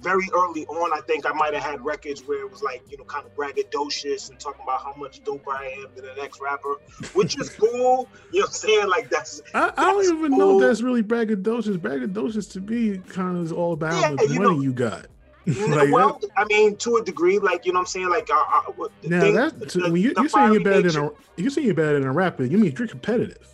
[0.00, 2.96] very early on, I think I might have had records where it was like, you
[2.96, 6.40] know, kind of braggadocious and talking about how much doper I am than the next
[6.40, 6.76] rapper,
[7.14, 8.08] which is cool.
[8.32, 8.88] You know what I'm saying?
[8.88, 11.76] Like that's I, I don't even know if that's really braggadocious.
[11.78, 15.06] Braggadocious to me kind of is all about Yeah, money know- you got.
[15.46, 18.08] like, well, I mean, to a degree, like you know what I'm saying.
[18.10, 21.04] Like, uh, uh, the now thing- that's the- when you, you're saying you're better than
[21.04, 22.44] a you're saying you're better than a rapper.
[22.44, 23.46] You mean you're competitive.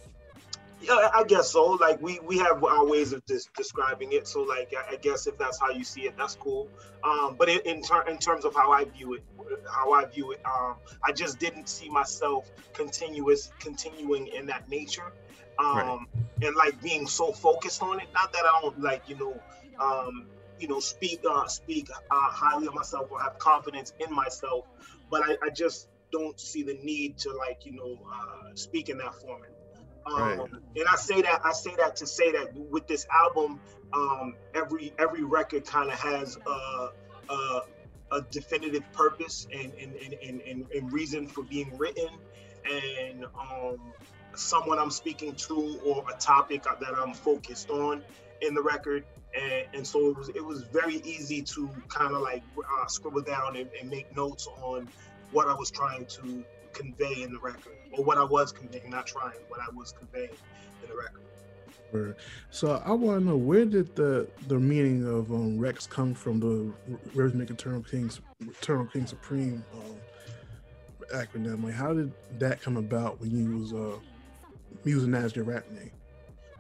[0.81, 1.65] Yeah, I guess so.
[1.65, 4.29] Like we we have our ways of des- describing it.
[4.29, 6.69] So like I, I guess if that's how you see it, that's cool.
[7.03, 9.25] Um, but in in, ter- in terms of how I view it,
[9.73, 10.75] how I view it, um,
[11.05, 15.13] I just didn't see myself continuous continuing in that nature,
[15.59, 16.07] um,
[16.43, 18.07] and like being so focused on it.
[18.15, 19.41] Not that I don't like you know.
[19.81, 20.27] Um,
[20.59, 24.65] you know, speak uh, speak uh, highly of myself or have confidence in myself,
[25.11, 28.99] but I, I just don't see the need to like you know uh, speak in
[28.99, 29.51] that format.
[30.07, 30.39] Um, Right.
[30.77, 33.61] And I say that I say that to say that with this album,
[33.93, 36.89] um, every every record kind of has a,
[37.33, 37.61] a,
[38.13, 42.09] a definitive purpose and and, and, and, and and reason for being written,
[42.71, 43.79] and um,
[44.35, 48.03] someone I'm speaking to or a topic that I'm focused on
[48.41, 49.05] in the record.
[49.37, 53.23] And, and so it was it was very easy to kind of like uh, scribble
[53.23, 54.89] down and, and make notes on
[55.33, 59.07] what I was trying to convey in the record, or what I was conveying, not
[59.07, 60.31] trying, what I was conveying
[60.83, 62.17] in the record.
[62.51, 66.41] So I want to know where did the the meaning of um, Reks come from?
[66.41, 66.73] The
[67.15, 69.97] Rhythmic Eternal Kings Eternal King Supreme um,
[71.15, 71.65] acronym.
[71.65, 73.99] Like, how did that come about when you was uh,
[74.85, 75.91] using that as your rap name?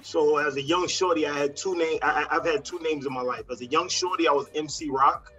[0.06, 1.98] So as a young shorty, I had two names.
[2.00, 3.42] I've had two names in my life.
[3.50, 5.32] As a young shorty, I was MC Rock.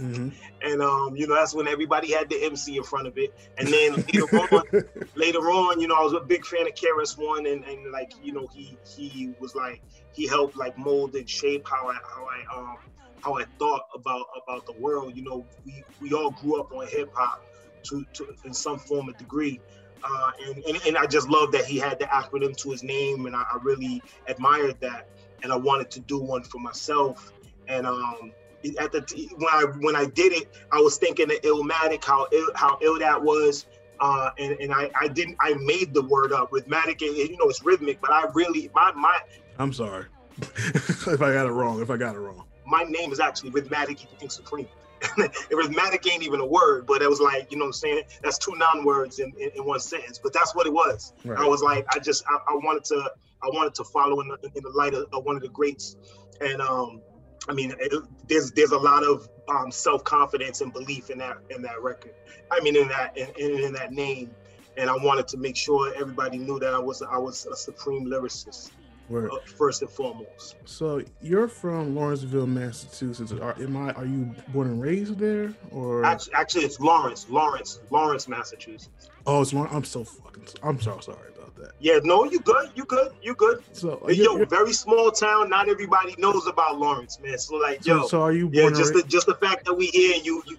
[0.00, 0.30] Mm-hmm.
[0.62, 3.32] and um, you know that's when everybody had the MC in front of it.
[3.58, 4.64] And then later on,
[5.14, 8.12] later on, you know, I was a big fan of KRS One, and, and like
[8.22, 12.26] you know, he he was like he helped like mold and shape how I how
[12.26, 12.76] I um
[13.20, 15.14] how I thought about about the world.
[15.14, 17.44] You know, we we all grew up on hip hop
[17.90, 19.60] to, to in some form or degree.
[20.04, 23.26] Uh, and, and, and I just love that he had the acronym to his name,
[23.26, 25.08] and I, I really admired that.
[25.42, 27.32] And I wanted to do one for myself.
[27.68, 28.32] And um,
[28.78, 32.26] at the t- when I when I did it, I was thinking of Illmatic, how
[32.32, 33.66] ill, how ill that was.
[34.00, 37.48] Uh, and and I, I didn't I made the word up rhythmic and you know
[37.48, 39.20] it's rhythmic but I really my my
[39.58, 40.06] I'm sorry
[40.40, 41.80] if I got it wrong.
[41.80, 42.44] If I got it wrong.
[42.66, 44.66] my name is actually rhythmatic you think supreme
[45.50, 48.02] rhythmatic ain't even a word but it was like you know what I'm saying?
[48.22, 51.12] That's two non-words in, in, in one sentence but that's what it was.
[51.24, 51.38] Right.
[51.38, 53.10] I was like I just I, I wanted to
[53.42, 55.96] I wanted to follow in the, in the light of, of one of the greats.
[56.40, 57.02] And um
[57.48, 57.92] I mean it,
[58.28, 62.14] there's there's a lot of um, self-confidence and belief in that in that record.
[62.50, 64.34] I mean in that in, in, in that name.
[64.76, 68.06] And I wanted to make sure everybody knew that I was I was a supreme
[68.06, 68.70] lyricist
[69.08, 69.30] Word.
[69.32, 73.32] uh, first and foremost So you're from Lawrenceville, Massachusetts.
[73.32, 73.92] Are am I?
[73.92, 76.04] Are you born and raised there, or?
[76.04, 79.74] actually, actually it's Lawrence Lawrence Lawrence Massachusetts Oh, it's Lawrence.
[79.74, 80.44] I'm so fucking.
[80.62, 81.72] I'm so sorry about that.
[81.80, 83.62] Yeah, no, you good, you good, you good.
[83.72, 85.48] So Hey, you- yo, you- very small town.
[85.48, 87.38] Not everybody knows about Lawrence, man.
[87.38, 89.86] So like, yo, so are you Yeah, born just the just the fact that we
[89.86, 90.56] here, you, you.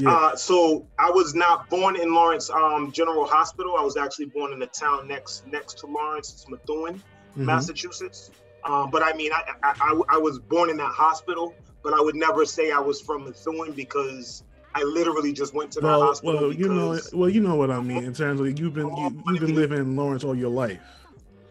[0.00, 0.10] Yeah.
[0.10, 3.76] Uh, so I was not born in Lawrence um, General Hospital.
[3.78, 6.32] I was actually born in the town next next to Lawrence.
[6.32, 7.02] It's Methuen,
[7.36, 7.44] Mhm.
[7.44, 8.30] Massachusetts.
[8.64, 12.00] Um, but I mean, I, I I I was born in that hospital, but I
[12.00, 14.42] would never say I was from Methuen because
[14.74, 16.40] I literally just went to well, hospital.
[16.40, 19.22] well, you know, well, you know what I mean in terms of you've been you,
[19.26, 20.80] you've been living in Lawrence all your life.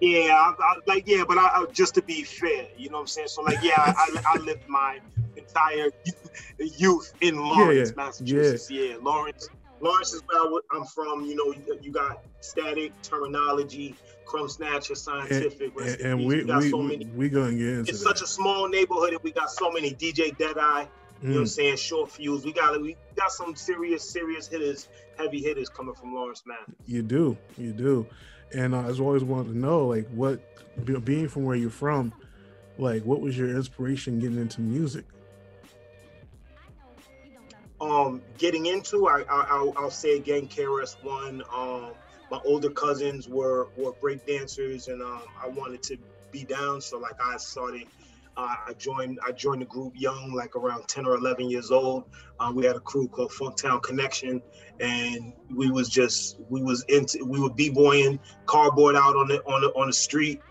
[0.01, 3.07] Yeah, I, I, like yeah, but I, just to be fair, you know what I'm
[3.07, 3.29] saying.
[3.29, 4.99] So like, yeah, I, lived my
[5.37, 5.91] entire
[6.59, 8.03] youth in Lawrence, yeah.
[8.03, 8.69] Massachusetts.
[8.69, 8.95] Yeah.
[9.01, 9.47] Lawrence.
[9.83, 11.25] Lawrence is where I'm from.
[11.25, 15.71] You know, you, you got Statik Termanology, crumb snatcher, scientific.
[15.79, 17.05] and, and we got we, so many.
[17.13, 18.17] we gonna get into It's that.
[18.17, 20.85] such a small neighborhood, and we got so many DJ Deadeye.
[21.21, 21.49] You know what I'm Mm.
[21.49, 21.75] saying?
[21.75, 22.43] Shortfyuz.
[22.43, 26.57] We got we got some serious, serious hitters, heavy hitters coming from Lawrence, man.
[26.85, 28.07] You do, you do,
[28.53, 30.39] and uh, I always wanted to know, like, what
[31.05, 32.13] being from where you're from,
[32.77, 35.05] like, what was your inspiration getting into music?
[37.83, 41.93] Um getting into I, I I'll, I'll say again KRS One um
[42.31, 45.97] my older cousins were were break dancers and um I wanted to
[46.31, 46.81] be down.
[46.81, 47.83] So like I started
[48.35, 52.05] uh, I joined I joined the group young like around 10 or 11 years old.
[52.39, 54.41] Um, we had a crew called Funktown Connection
[54.79, 59.61] and we was just we was into we were b-boying cardboard out on the on
[59.61, 60.41] the on the street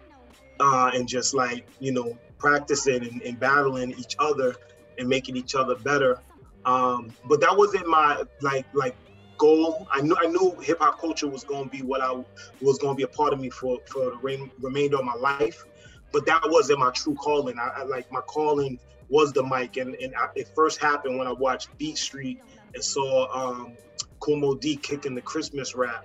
[0.60, 4.54] uh, and just like you know practicing and, and battling each other
[4.98, 6.22] and making each other better
[6.64, 8.96] um, but that wasn't my like like
[9.38, 9.86] goal.
[9.90, 12.12] I knew I knew hip hop culture was going to be what I
[12.60, 15.64] was going to be a part of me for for the remainder of my life.
[16.12, 17.58] But that wasn't my true calling.
[17.58, 21.26] I, I like my calling was the mic, and and I, it first happened when
[21.26, 22.38] I watched Beat Street
[22.74, 23.76] and saw um,
[24.20, 26.04] Kool Moe Dee kicking the Christmas rap.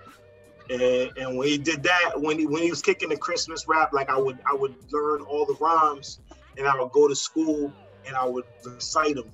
[0.70, 3.92] And, and when he did that, when he when he was kicking the Christmas rap,
[3.94, 6.20] like I would I would learn all the rhymes,
[6.58, 7.72] and I would go to school
[8.08, 9.32] and I would recite them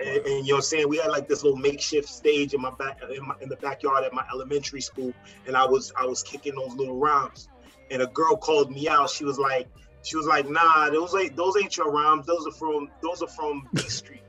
[0.00, 0.88] and, and you know what I'm saying?
[0.88, 4.04] We had like this little makeshift stage in my back in, my, in the backyard
[4.04, 5.12] at my elementary school
[5.46, 7.48] and I was I was kicking those little rhymes.
[7.90, 9.10] And a girl called me out.
[9.10, 9.68] She was like
[10.02, 12.26] she was like nah those ain't those ain't your rhymes.
[12.26, 14.22] Those are from those are from B Street.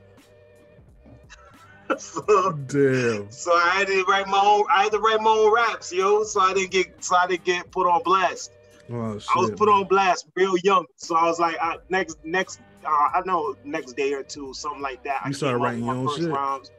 [1.98, 3.30] So, Damn.
[3.30, 6.24] so I had to write my own I had to write my own raps yo.
[6.24, 8.50] So I didn't get so I didn't get put on blast.
[8.90, 9.28] Oh shit.
[9.34, 10.86] I was put on blast real young.
[10.96, 14.82] So I was like I, next next uh, I know next day or two something
[14.82, 16.28] like that I You started writing your own shit?
[16.30, 16.70] rhymes.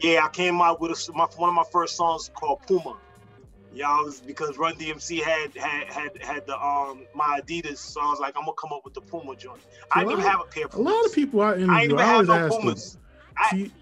[0.00, 2.96] Yeah, I came out with a, my, one of my first songs called Puma.
[3.72, 8.00] Yeah, I was because Run DMC had had had had the um my Adidas, so
[8.00, 9.60] I was like, I'm gonna come up with the Puma joint.
[9.92, 11.98] I didn't even have a pair of A lot of people I interview, I even
[11.98, 12.60] I, have no ask them.
[12.62, 12.96] Pumas.
[13.36, 13.72] I, See,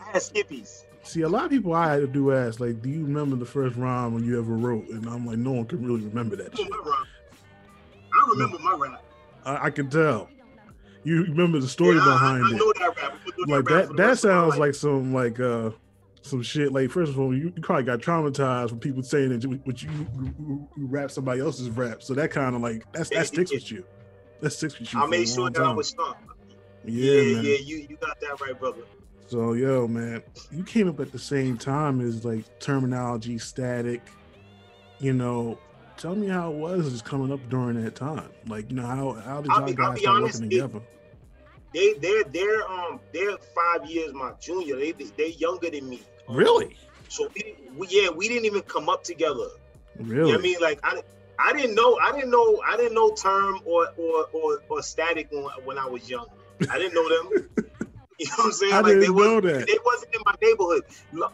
[0.00, 0.82] I had Skippies.
[1.04, 3.46] see, a lot of people I had to do ask, like, do you remember the
[3.46, 4.88] first rhyme when you ever wrote?
[4.88, 6.68] And I'm like, no one can really remember that shit.
[6.72, 8.98] I remember my rhyme.
[9.44, 10.28] I, I can tell.
[11.04, 12.58] You remember the story Yeah, behind I, it.
[12.58, 13.48] that.
[13.48, 15.70] Like that that my sounds like some like uh
[16.22, 19.42] some shit like first of all you, you probably got traumatized from people saying that
[19.42, 23.10] you, but you, you, you rap somebody else's rap so that kind of like that's
[23.10, 23.84] that sticks with you
[24.40, 26.16] that sticks with you I made sure that I was sharp.
[26.84, 28.82] yeah, yeah, man yeah, you you got that right, brother.
[29.26, 30.22] so yo man
[30.52, 34.02] you came up at the same time as like Termanology Statik
[35.00, 35.58] you know
[36.02, 39.12] tell me how it was just coming up during that time like you know how
[39.12, 40.80] how did y'all be- guys start working together
[41.72, 44.76] They they're they're um they're five years my junior.
[44.76, 46.02] They they're younger than me.
[46.28, 46.76] really
[47.08, 49.46] So we, we yeah we didn't even come up together.
[49.98, 50.56] You know really I mean?
[50.60, 51.00] Like I,
[51.38, 55.30] I didn't know I didn't know I didn't know term or or or, or Statik
[55.30, 56.26] when, when I was young.
[56.68, 57.48] I didn't know them.
[58.22, 58.72] you know what I'm saying?
[58.74, 59.66] I like they know wasn't that.
[59.66, 60.82] they wasn't in my neighborhood.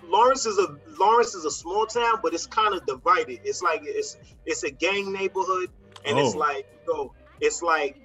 [0.04, 0.68] Lawrence is a
[1.00, 3.40] Lawrence is a small town, but it's kind of divided.
[3.44, 4.16] It's like it's
[4.46, 5.70] it's a gang neighborhood,
[6.04, 6.38] and it's Oh.
[6.38, 7.96] like so it's like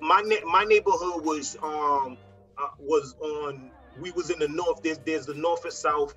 [0.00, 2.18] my my neighborhood was um
[2.58, 4.82] uh, was on we was in the north.
[4.82, 6.14] There's there's the north and south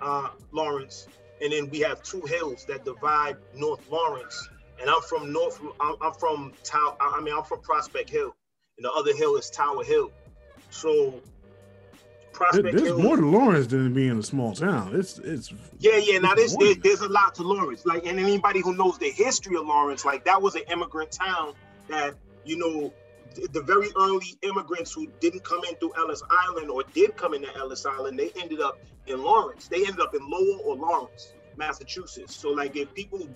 [0.00, 1.08] uh, Lawrence,
[1.40, 4.50] and then we have two hills that divide North Lawrence.
[4.80, 5.60] And I'm from North.
[5.80, 6.96] I'm, I'm from Tower.
[7.00, 8.36] I mean, I'm from Prospect Hill,
[8.78, 10.12] and the other hill is Tower Hill.
[10.70, 11.20] So There-
[12.32, 12.98] Prospect there's Hill.
[12.98, 14.94] more to Lawrence than being a small town.
[14.94, 16.18] It's it's Yeah, yeah.
[16.18, 16.82] Now It's there's, there's more.
[16.82, 17.86] there's a lot to Lawrence.
[17.86, 21.54] Like, and anybody who knows the history of Lawrence, like that was an immigrant town
[21.88, 22.14] that
[22.44, 22.92] you know
[23.34, 27.32] th- the very early immigrants who didn't come in through Ellis Island or did come
[27.32, 29.68] into Ellis Island, they ended up in Lawrence.
[29.68, 32.36] They ended up in Lowell or Lawrence, Massachusetts.
[32.36, 33.26] So like if people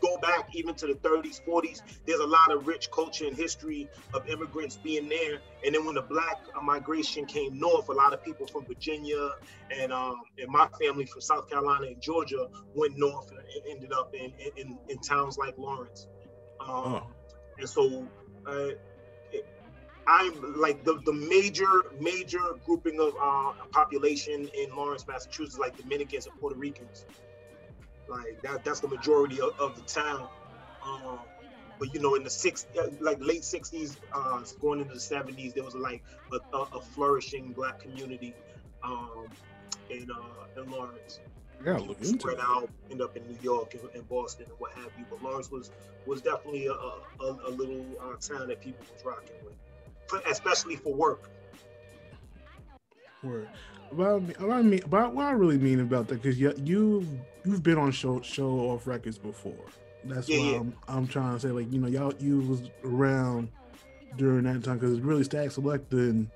[0.00, 3.88] go back even to the 30s, 40s, there's a lot of rich culture and history
[4.14, 5.40] of immigrants being there.
[5.64, 9.30] And then when the black migration came north, a lot of people from Virginia
[9.70, 13.40] and um, and my family from South Carolina and Georgia went north and
[13.70, 16.08] ended up in in, in towns like Lawrence.
[16.60, 17.02] Um,
[17.58, 18.06] And so
[18.46, 18.68] uh,
[20.06, 21.68] I'm like the, the major
[22.00, 27.06] major grouping of uh, population in Lawrence, Massachusetts, like Dominicans and Puerto Ricans.
[28.10, 30.28] Like that that's the majority of, of the town.
[30.84, 31.20] Um,
[31.78, 35.54] but you know, in the six uh, like late '60s, uh, going into the '70s,
[35.54, 36.02] there was like
[36.32, 38.34] a, a, a flourishing black community
[38.82, 39.26] um,
[39.88, 41.20] in uh, in Lawrence.
[41.62, 44.90] Gotta look spread out, end up in New York and, and Boston and what have
[44.98, 45.04] you.
[45.08, 45.70] But Lawrence was
[46.06, 50.94] was definitely a, a, a little uh, town that people was rocking with, especially for
[50.94, 51.30] work.
[53.22, 53.48] Word.
[53.92, 57.06] About me, about me, about what I really mean about that, because you you
[57.44, 59.54] you've been on show show off records before.
[60.04, 60.58] That's Yeah, why yeah.
[60.60, 63.48] I'm I'm trying to say like you know y'all you was around
[64.16, 66.30] during that time because it's really Statik Selektah and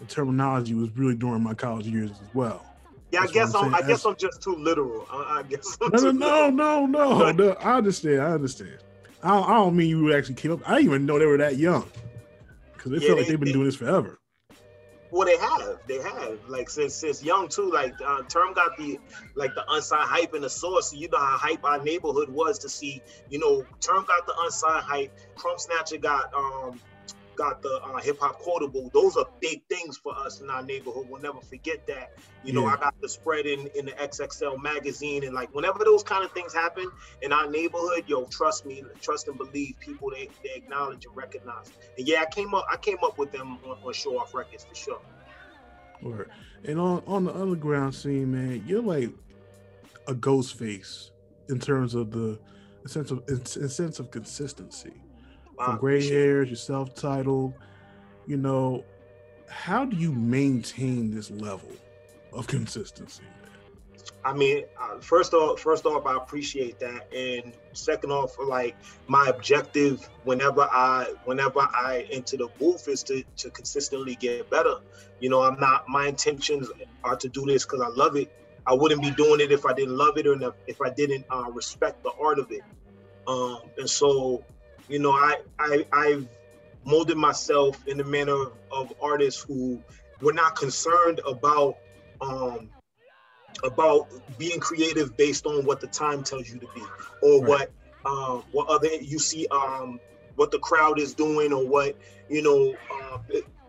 [0.00, 2.64] the Termanology was really during my college years as well.
[3.10, 5.06] Yeah, That's I guess I'm I'm, I guess I'm just too literal.
[5.10, 5.76] I, I guess.
[5.82, 7.50] I'm No, no, too no, no, no, no.
[7.54, 8.22] I understand.
[8.22, 8.78] I understand.
[9.24, 10.60] I don't, I don't mean you actually came up.
[10.68, 11.88] I didn't even know they were that young
[12.74, 14.18] because they Yeah, feel like they- they've been they- doing this forever.
[15.12, 17.70] Well, they have, they have, like since since young too.
[17.70, 18.98] Like uh, Term got the
[19.36, 20.90] like the unsigned hype and the source.
[20.90, 23.02] So you know how hype our neighborhood was to see.
[23.28, 25.12] You know, Term got the unsigned hype.
[25.36, 26.80] Krumbsnatcha got um
[27.36, 28.90] got the uh, hip hop quotable.
[28.92, 31.06] Those are big things for us in our neighborhood.
[31.08, 32.12] We'll never forget that.
[32.44, 32.74] You know, Yeah.
[32.74, 36.32] I got the spread in in the XXL magazine, and like whenever those kind of
[36.32, 36.90] things happen
[37.22, 39.74] in our neighborhood, yo, trust me, trust and believe.
[39.80, 41.70] People they, they acknowledge and recognize.
[41.98, 44.64] And yeah, I came up I came up with them on, on Show Off Records
[44.64, 45.00] for sure.
[46.02, 46.30] Word.
[46.64, 49.10] And on on the underground scene, man, you're like
[50.08, 51.10] a Ghostface
[51.48, 52.38] in terms of the,
[52.82, 54.94] the sense of in, in sense of consistency.
[55.64, 57.54] From gray hairs, you're self-titled.
[58.26, 58.84] You know,
[59.48, 61.70] how do you maintain this level
[62.32, 63.22] of consistency?
[64.24, 68.76] I mean, uh, first off, first off, I appreciate that, and second off, like
[69.08, 74.74] my objective whenever I whenever I enter the booth is to to consistently get better.
[75.18, 75.84] You know, I'm not.
[75.88, 76.70] My intentions
[77.04, 78.28] are to do this because I love it.
[78.66, 81.26] I wouldn't be doing it if I didn't love it or if- if I didn't
[81.30, 82.62] uh, respect the art of it.
[83.26, 84.44] Um, and so,
[84.92, 86.28] you know, I I I've
[86.84, 89.82] molded myself in the manner of, of artists who
[90.20, 91.78] were not concerned about
[92.20, 92.68] um,
[93.64, 96.82] about being creative based on what the time tells you to be
[97.22, 97.70] or what
[98.04, 100.00] um what other you see um
[100.34, 101.96] what the crowd is doing or what
[102.28, 103.18] you know uh,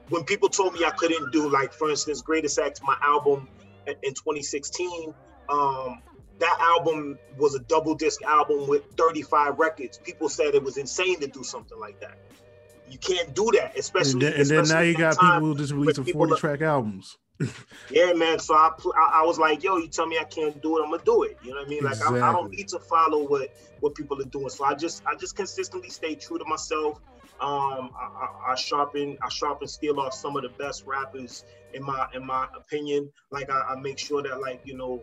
[0.09, 3.47] when people told me i couldn't do like for instance Greatest X my album
[3.85, 5.13] in in 2016
[5.49, 6.01] um
[6.39, 11.19] that album was a double disc album with 35 records people said it was insane
[11.19, 12.17] to do something like that
[12.89, 15.73] you can't do that And especially then, and then now you got people who just
[15.73, 17.17] releasing people 40 are- track albums.
[17.89, 18.37] yeah, man.
[18.39, 20.91] So I, pl- I was like, yo, you tell me I can't do it, I'm
[20.91, 21.37] gonna do it.
[21.43, 21.83] You know what I mean?
[21.83, 24.49] Like I, I don't need to follow what what people are doing.
[24.49, 26.99] So I just I just consistently stay true to myself.
[27.41, 28.09] Um, I,
[28.49, 32.25] I, I sharpen I sharpen steel off some of the best rappers in my in
[32.25, 33.11] my opinion.
[33.31, 35.01] Like I, I make sure that like you know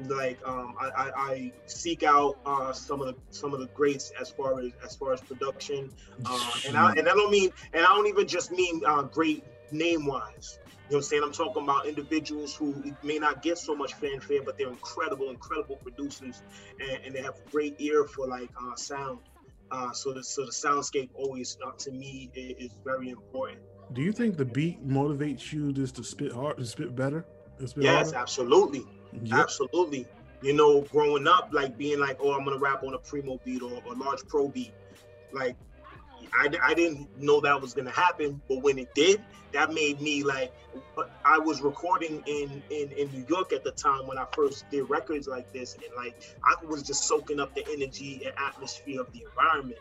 [0.00, 4.12] like um, I, I, I seek out uh, some of the some of the greats
[4.20, 5.90] as far as as far as production,
[6.26, 9.44] uh, and I and I don't mean and I don't even just mean uh, great
[9.70, 10.58] name wise.
[10.66, 11.22] You know what I'm saying?
[11.24, 15.76] I'm talking about individuals who may not get so much fanfare, but they're incredible, incredible
[15.76, 16.42] producers,
[16.78, 19.20] and, and they have a great ear for like uh, sound.
[19.70, 23.60] Uh, so the so the soundscape always uh, to me is, is very important.
[23.92, 27.24] Do you think the beat motivates you just to spit hard, to spit better?
[27.58, 28.18] to spit Yes, harder?
[28.18, 28.84] absolutely.
[29.22, 29.38] Yep.
[29.38, 30.06] Absolutely.
[30.42, 33.62] You know, growing up, like being like, oh, I'm gonna rap on a primo beat
[33.62, 34.72] or a large pro beat.
[35.32, 35.56] Like,
[36.32, 40.22] I, I didn't know that was gonna happen, but when it did, that made me
[40.22, 40.52] like,
[41.24, 44.90] I was recording in, in in New York at the time when I first did
[44.90, 49.12] records like this, and like I was just soaking up the energy and atmosphere of
[49.12, 49.78] the environment.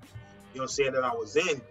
[0.53, 1.61] You know what I'm saying that I was in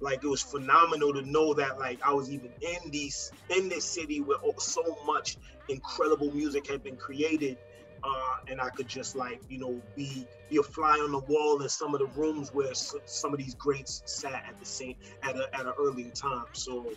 [0.00, 3.84] like it was phenomenal to know that like I was even in these in this
[3.84, 5.36] city oh, so much
[5.68, 7.58] incredible music had been created
[8.04, 11.60] uh, and I could just like you know be be a fly on the wall
[11.62, 15.36] in some of the rooms where some of these greats sat at the same at
[15.36, 16.90] a at an earlier time so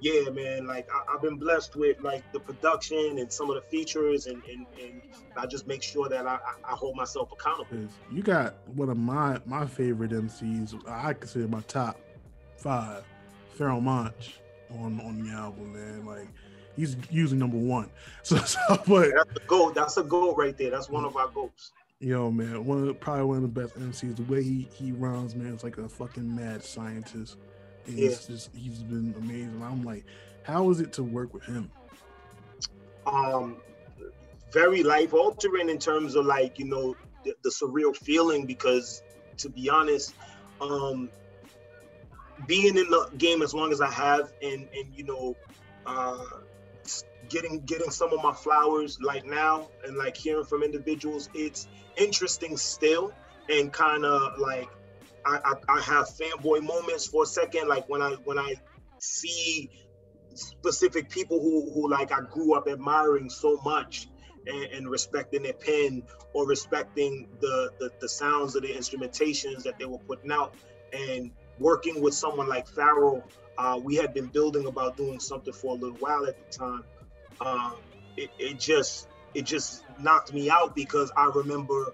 [0.00, 3.62] yeah man like I, I've been blessed with like the production and some of the
[3.62, 5.02] features and and, and
[5.36, 7.88] I just make sure that I, I I hold myself accountable.
[8.10, 10.76] You got one of my my favorite MCs.
[10.88, 11.98] I consider my top
[12.56, 13.04] five,
[13.58, 14.40] Pharoahe Monch
[14.70, 16.06] on on the album, man.
[16.06, 16.28] Like
[16.76, 17.90] he's usually number one.
[18.22, 21.28] So, so but that's a goal that's a goal right there that's one of our
[21.28, 24.16] goals Yo, man, one of the, probably one of the best MCs.
[24.16, 27.36] The way he he runs, man, it's like a fucking mad scientist.
[27.86, 29.62] And He's just he's been amazing.
[29.62, 30.04] I'm like,
[30.42, 31.70] how is it to work with him?
[33.06, 33.62] um
[34.52, 36.94] very life altering in terms of like you know
[37.24, 39.02] the, the surreal feeling because
[39.36, 40.14] to be honest
[40.60, 41.10] um
[42.46, 45.34] being in the game as long as i have and and you know
[45.86, 46.24] uh
[47.28, 52.56] getting getting some of my flowers like now and like hearing from individuals it's interesting
[52.56, 53.12] still
[53.48, 54.68] and kind of like
[55.24, 58.54] I, I i have fanboy moments for a second like when i when i
[58.98, 59.70] see
[60.34, 64.08] specific people who who like I grew up admiring so much
[64.46, 69.78] and, and respecting their pen or respecting the, the the sounds of the instrumentations that
[69.78, 70.54] they were putting out
[70.92, 73.22] and working with someone like Pharoahe,
[73.58, 76.84] uh, we had been building about doing something for a little while at the time.
[77.40, 77.74] Um,
[78.16, 81.92] it, it just it just knocked me out because I remember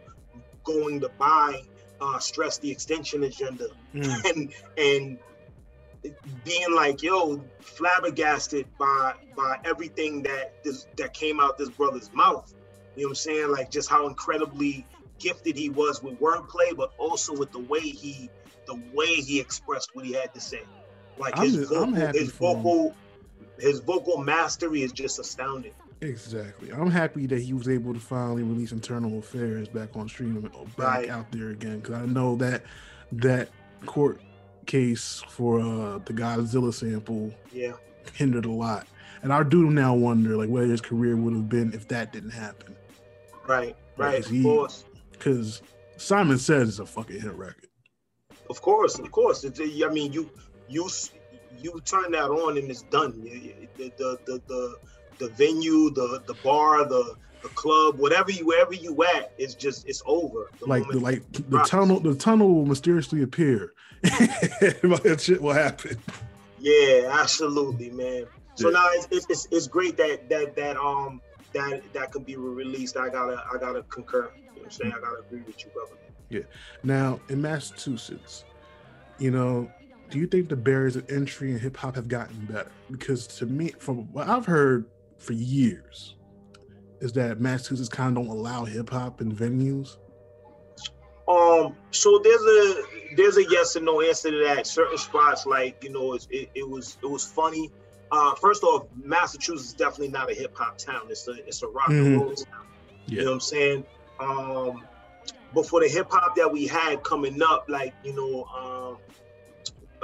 [0.65, 1.63] going to buy
[2.01, 5.19] uh, Stress The Extinction Agenda and and
[6.45, 12.53] being like, yo, flabbergasted by by everything that this that came out this brother's mouth.
[12.97, 13.51] You know what I'm saying?
[13.51, 14.87] Like just how incredibly
[15.19, 18.31] gifted he was with wordplay, but also with the way he
[18.67, 20.63] the way he expressed what he had to say.
[21.21, 22.95] Like I'm his just- vocal, happy his vocal,
[23.59, 25.73] his vocal mastery is just astounding.
[26.01, 26.71] Exactly.
[26.73, 30.79] I'm happy that he was able to finally release Internal Affairs back on stream, back
[30.79, 31.09] Right.
[31.11, 31.81] out there again.
[31.81, 32.63] Because I know that
[33.13, 33.51] that
[33.85, 34.21] court
[34.65, 37.73] case for uh, the Godzilla sample Yeah.
[38.15, 38.87] hindered a lot,
[39.23, 42.31] and I do now wonder like where his career would have been if that didn't
[42.31, 42.75] happen.
[43.47, 44.85] Right, right, Because of he- course.
[45.13, 45.61] Because
[45.99, 47.67] Simon Says is a fucking hit record.
[48.49, 49.45] Of course, of course.
[49.45, 50.31] It's, I mean, you
[50.71, 50.89] you
[51.51, 53.23] you turn that on and it's done.
[53.23, 54.77] The the the the,
[55.19, 59.89] the venue, the the bar, the the club, whatever you wherever you at, it's just
[59.89, 60.53] it's over.
[60.61, 63.73] The Like the like the tunnel, the tunnel will mysteriously appear.
[64.03, 66.01] that shit will happen.
[66.59, 68.27] Yeah, absolutely, man.
[68.55, 68.73] So Yeah.
[68.75, 71.21] now it's, it's it's it's great that that that um
[71.55, 72.97] that that could be released.
[72.97, 74.33] I gotta I gotta concur.
[74.55, 74.93] You know what I'm saying?
[74.97, 75.97] I gotta agree with you, brother.
[76.29, 76.47] Yeah.
[76.83, 78.45] Now in Massachusetts,
[79.19, 79.71] you know,
[80.11, 82.71] do you think the barriers of entry in hip hop have gotten better?
[82.91, 84.87] Because to me, from what I've heard
[85.19, 86.17] for years,
[87.01, 89.97] is that Massachusetts kind of don't allow hip hop in venues.
[91.29, 92.83] Um, so there's a
[93.17, 94.67] there's a yes and no answer to that.
[94.67, 97.71] Certain spots, like you know, it's, it, it was it was funny.
[98.11, 101.03] Uh, first off, Massachusetts is definitely not a hip hop town.
[101.09, 102.21] It's a it's a rock and Mhm.
[102.21, 102.67] roll town.
[103.07, 103.85] You know what I'm saying?
[104.19, 104.89] Um,
[105.55, 108.80] but for the hip hop that we had coming up, like you know, um,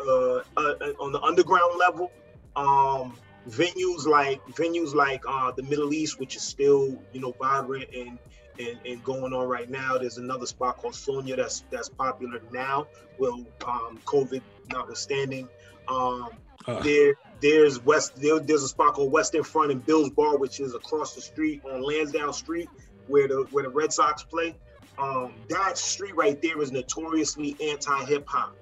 [0.06, 2.10] uh, uh, on the underground level,
[2.54, 3.14] um,
[3.48, 8.18] venues like venues like uh, the Middle East, which is still you know vibrant and
[8.58, 9.98] and, and going on right now.
[9.98, 12.86] There's another spot called Sonia that's that's popular now.
[13.18, 14.42] Well, um, COVID
[14.72, 15.48] notwithstanding,
[15.88, 16.30] um,
[16.66, 16.80] Uh.
[16.82, 20.74] there there's West there, there's a spot called Western Front in Bill's Bar, which is
[20.74, 22.68] across the street on Lansdowne Street,
[23.06, 24.56] where the where the Red Sox play.
[24.98, 28.56] Um, that street right there is notoriously anti hip hop.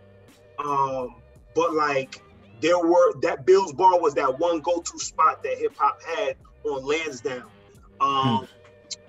[0.59, 1.23] Um,
[1.55, 2.23] but like
[2.61, 6.37] there were that Bill's Bar was that one go to spot that hip hop had
[6.65, 7.45] on Lansdowne.
[8.01, 8.49] Um,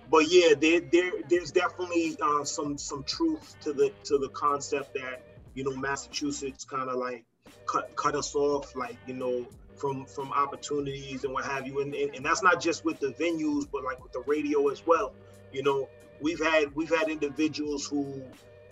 [0.09, 4.93] but yeah, there, there there's definitely uh, some some truth to the to the concept
[4.95, 5.23] that
[5.53, 7.23] you know Massachusetts kind of like
[7.65, 11.93] cut cut us off, like you know from from opportunities and what have you, and,
[11.93, 15.13] and and that's not just with the venues, but like with the radio as well.
[15.51, 15.89] You know,
[16.21, 18.21] we've had we've had individuals who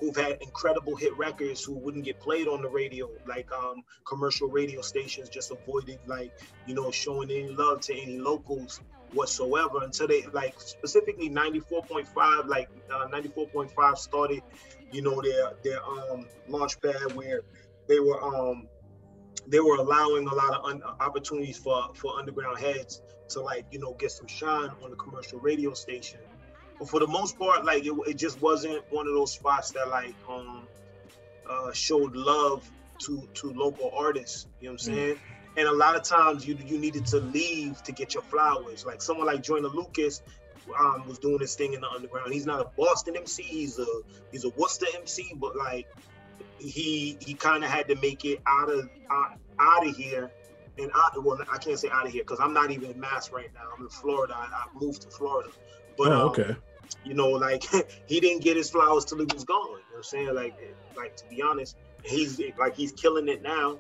[0.03, 4.49] who've had incredible hit records who wouldn't get played on the radio, like um, commercial
[4.49, 6.31] radio stations just avoided like
[6.65, 8.81] you know showing any love to any locals
[9.13, 14.41] whatsoever until they like specifically 94.5 like uh, 94.5 started
[14.91, 17.41] you know their their um launch pad where
[17.87, 18.67] they were um
[19.47, 23.79] they were allowing a lot of un- opportunities for for underground heads to like you
[23.79, 26.19] know get some shine on the commercial radio station
[26.79, 29.87] but for the most part like it, it just wasn't one of those spots that
[29.89, 30.67] like um
[31.49, 32.69] uh showed love
[32.99, 35.19] to to local artists you know what i'm saying
[35.55, 38.85] and a lot of times you you needed to leave to get your flowers.
[38.85, 40.21] Like someone like Joyner Lucas
[40.79, 42.33] um, was doing this thing in the underground.
[42.33, 43.43] He's not a Boston MC.
[43.43, 43.85] He's a
[44.31, 45.87] he's a Worcester MC, but like
[46.57, 50.31] he he kind of had to make it out of out, out of here.
[50.75, 53.31] And out, well, I can't say out of here because I'm not even in Mass
[53.31, 53.61] right now.
[53.77, 54.33] I'm in Florida.
[54.35, 55.51] I, I moved to Florida,
[55.97, 56.55] but oh, um, okay.
[57.03, 57.63] you know, like
[58.05, 59.67] he didn't get his flowers till he was gone.
[59.67, 60.35] You know what I'm saying?
[60.35, 63.77] Like, like to be honest, he's like he's killing it now.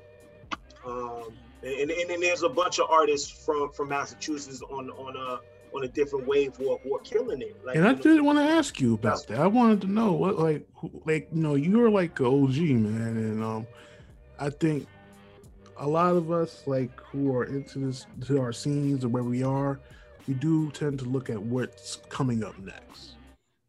[0.85, 1.33] Um,
[1.63, 5.39] and, and then there's a bunch of artists from from Massachusetts on on a
[5.75, 7.57] on a different wave who are, who are killing it.
[7.65, 9.39] Like, and I did want to ask you about that.
[9.39, 13.17] I wanted to know what, like, who, like, you know, you're like a OG man,
[13.17, 13.67] and um,
[14.39, 14.87] I think
[15.77, 19.43] a lot of us, like, who are into this, to our scenes or where we
[19.43, 19.79] are,
[20.27, 23.15] we do tend to look at what's coming up next.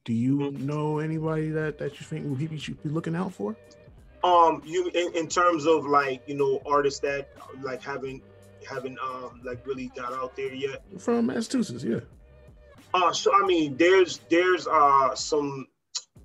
[0.05, 0.67] Do you Mm-hmm.
[0.67, 3.57] know anybody that that you think we should be looking out for?
[4.23, 7.29] um you in, in terms of like you know artists that
[7.63, 8.23] like haven't
[8.67, 12.01] haven't um like really got out there yet From Massachusetts, yeah.
[12.95, 15.67] uh so i mean there's there's uh some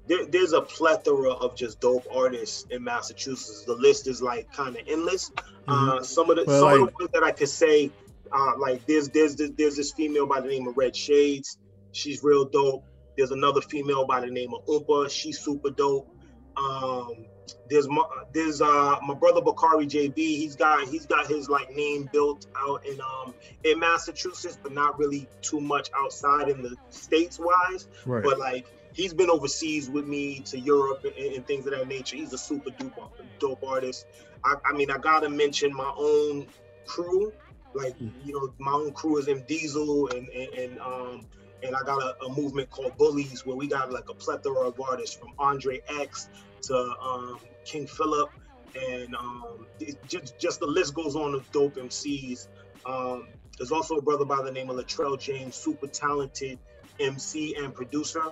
[0.07, 4.77] there, there's a plethora of just dope artists in massachusetts the list is like kind
[4.77, 5.29] of endless
[5.67, 6.05] uh Mhm.
[6.05, 7.91] some of the some of the ones that i could say
[8.31, 11.57] uh like there's there's there's this female by the name of red shades
[11.91, 12.83] she's real dope
[13.19, 15.09] there's another female by the name of Oompa.
[15.11, 16.07] She's super dope.
[16.55, 17.25] Um,
[17.69, 18.03] there's my
[18.33, 20.15] there's uh my brother Bakari JB.
[20.15, 23.33] He's got he's got his like name built out in um
[23.65, 27.89] in Massachusetts, but not really too much outside in the states wise.
[28.05, 28.23] Right.
[28.23, 32.15] But like he's been overseas with me to Europe and, and things of that nature.
[32.15, 33.09] He's a super duper
[33.39, 34.05] dope artist.
[34.45, 36.47] I, I mean I gotta mention my own
[36.85, 37.33] crew.
[37.73, 41.25] Like you know my own crew is M Diesel and and, and um
[41.63, 44.79] and I got a, a movement called Bullies where we got like a plethora of
[44.79, 46.29] artists from Andre X
[46.63, 48.29] to um, King Philip,
[48.75, 49.67] and um,
[50.07, 52.47] just just the list goes on of dope MCs.
[52.85, 56.59] Um, there's also a brother by the name of Latrell James, super talented
[56.99, 58.23] MC and producer.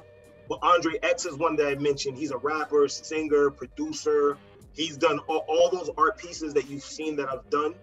[0.47, 2.17] But Andre X is one that I mentioned.
[2.17, 4.38] He's a rapper, singer, producer.
[4.73, 7.73] He's done all, all those art pieces that you've seen that I've done.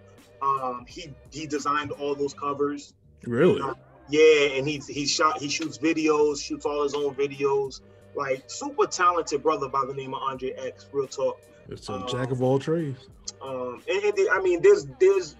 [0.44, 2.92] Um, he he designed all those covers.
[3.24, 3.62] Really?
[4.08, 7.80] Yeah, and he he shot he shoots videos, shoots all his own videos.
[8.14, 10.86] Like super talented brother by the name of Andre X.
[10.92, 11.40] Real talk.
[11.68, 12.98] It's a jack of all trades.
[13.42, 15.34] Um, and, and I mean, there's there's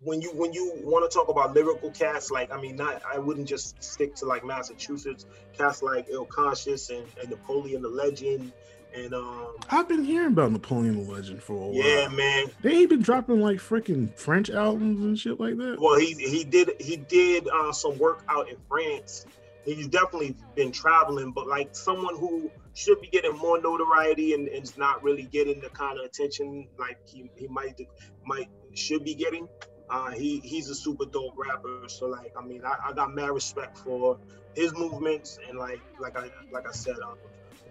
[0.00, 3.18] when you when you want to talk about lyrical cats, like I mean, not I
[3.18, 8.52] wouldn't just stick to like Massachusetts cats like Ill Conscious and, and Napoleon the Legend,
[8.94, 11.74] and um, I've been hearing about Napoleon the Legend for a while.
[11.74, 12.46] yeah, man.
[12.60, 15.76] They ain't been dropping like freaking French albums and shit like that.
[15.80, 19.26] Well, he he did he did uh, some work out in France.
[19.64, 24.64] He's definitely been traveling, but like someone who should be getting more notoriety and, and
[24.64, 27.80] is not really getting the kind of attention like he, he might
[28.26, 29.48] might should be getting.
[29.88, 31.82] Uh, he he's a super dope rapper.
[31.86, 34.18] So like I mean I, I got mad respect for
[34.54, 37.16] his movements and like like I like I said, um,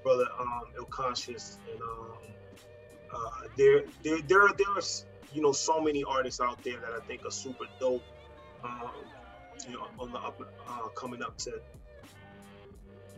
[0.04, 2.18] brother um and um
[3.14, 7.26] uh there there there there's you know so many artists out there that I think
[7.26, 8.04] are super dope.
[8.64, 8.92] Um,
[9.68, 11.62] you know, on the up uh, coming up to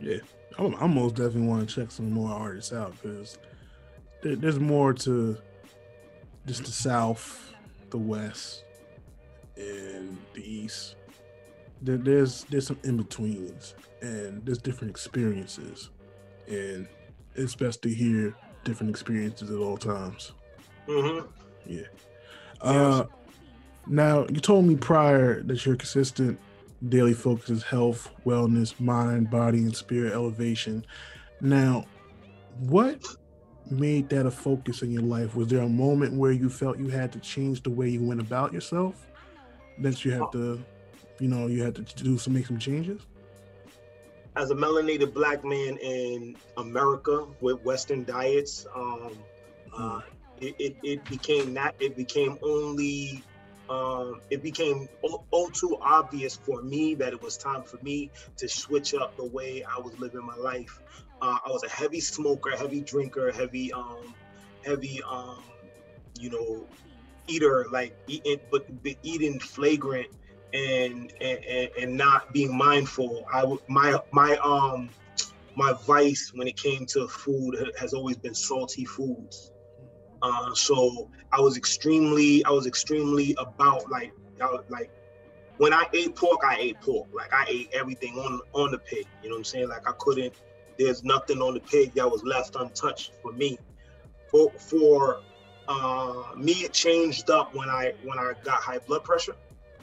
[0.00, 0.18] Yeah,
[0.58, 3.38] I'm, I most definitely want to check some more artists out because
[4.22, 5.38] there, there's more to
[6.46, 7.52] just the South,
[7.90, 8.64] the West,
[9.56, 10.96] and the East.
[11.80, 15.90] There, there's there's some in betweens, and there's different experiences,
[16.48, 16.86] and
[17.34, 18.34] it's best to hear
[18.64, 20.32] different experiences at all times.
[20.86, 21.26] Mhm.
[21.66, 21.82] Yeah.
[22.60, 23.04] Uh,
[23.86, 26.38] now you told me prior that your consistent
[26.88, 30.84] daily focus is health, wellness, mind, body, and spirit elevation.
[31.40, 31.84] Now,
[32.58, 33.04] what
[33.70, 35.34] made that a focus in your life?
[35.34, 38.20] Was there a moment where you felt you had to change the way you went
[38.20, 39.06] about yourself?
[39.78, 40.62] That you had to,
[41.18, 43.00] you know, you had to do some make some changes.
[44.36, 49.24] As a melanated black man in America with Western diets, um,
[49.76, 50.00] uh,
[50.38, 53.22] it, it, it became that it became only
[53.70, 58.10] um, it became all, all too obvious for me that it was time for me
[58.36, 60.80] to switch up the way I was living my life.
[61.22, 64.14] Uh, I was a heavy smoker, heavy drinker, heavy um,
[64.64, 65.42] heavy um,
[66.18, 66.66] you know
[67.26, 70.08] eater, like eating but, but eating flagrant
[70.54, 73.26] and, and and not being mindful.
[73.32, 74.90] I my my um
[75.56, 79.52] my vice when it came to food has always been salty foods.
[80.22, 84.90] Uh, so I was extremely I was extremely about like I like
[85.58, 87.08] when I ate pork, I ate pork.
[87.12, 89.06] Like I ate everything on on the pig.
[89.22, 89.68] You know what I'm saying?
[89.68, 90.34] Like I couldn't.
[90.78, 93.58] There's nothing on the pig that was left untouched for me.
[94.30, 95.20] For for
[95.68, 99.36] uh, me, it changed up when I when I got high blood pressure.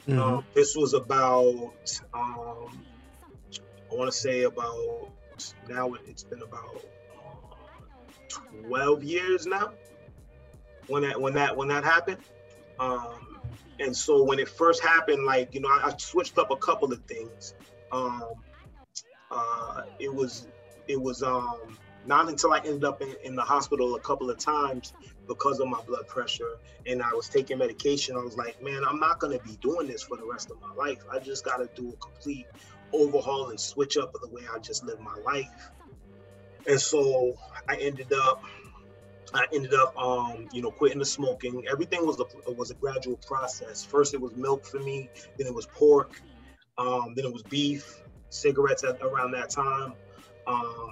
[0.09, 1.73] Um, this was about
[2.13, 2.85] um,
[3.91, 5.11] I want to say about
[5.67, 7.83] now it- it's been about uh,
[8.67, 9.73] 12 years now
[10.87, 12.19] when that when that when that happened.
[12.79, 13.41] Um
[13.79, 16.91] and so when it first happened like you know i, I switched up a couple
[16.93, 17.55] of things.
[17.91, 18.23] Um
[19.31, 20.47] uh it was
[20.87, 24.39] it was um not until I ended up in, in the hospital a couple of
[24.39, 24.93] times
[25.31, 28.17] because of my blood pressure and I was taking medication.
[28.17, 30.73] I was like, man, I'm not gonna be doing this for the rest of my
[30.85, 30.99] life.
[31.11, 32.47] I just gotta do a complete
[32.93, 35.71] overhaul and switch up of the way I just live my life.
[36.67, 37.33] And so
[37.69, 38.41] I ended up
[39.33, 41.63] I ended up, um, you know, quitting the smoking.
[41.71, 43.85] Everything was a was a gradual process.
[43.85, 45.09] First, it was milk for me.
[45.37, 46.21] Then it was pork.
[46.77, 49.93] Um, then it was beef, cigarettes at around that time,
[50.47, 50.89] um,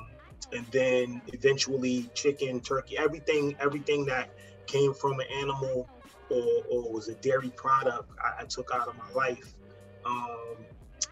[0.51, 4.29] and then eventually chicken, turkey, everything, everything that
[4.67, 5.87] came from an animal
[6.29, 9.53] or, or was a dairy product, I, I took out of my life.
[10.05, 10.65] Um,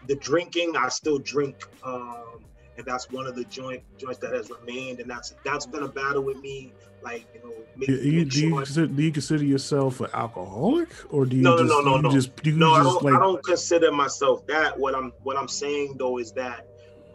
[0.06, 1.56] the drinking, I still drink.
[1.82, 2.44] Um,
[2.78, 5.88] and that's one of the joint joints that has remained, and that's that's been a
[5.88, 6.72] battle with me.
[7.02, 10.08] Like you know, make, Do you, make do, you consider, do you consider yourself an
[10.14, 12.72] alcoholic, or do you no, just no, no, you no, just no.
[12.72, 13.02] I just don't.
[13.02, 14.78] like I don't consider myself that.
[14.78, 16.66] What I'm what I'm saying though is that,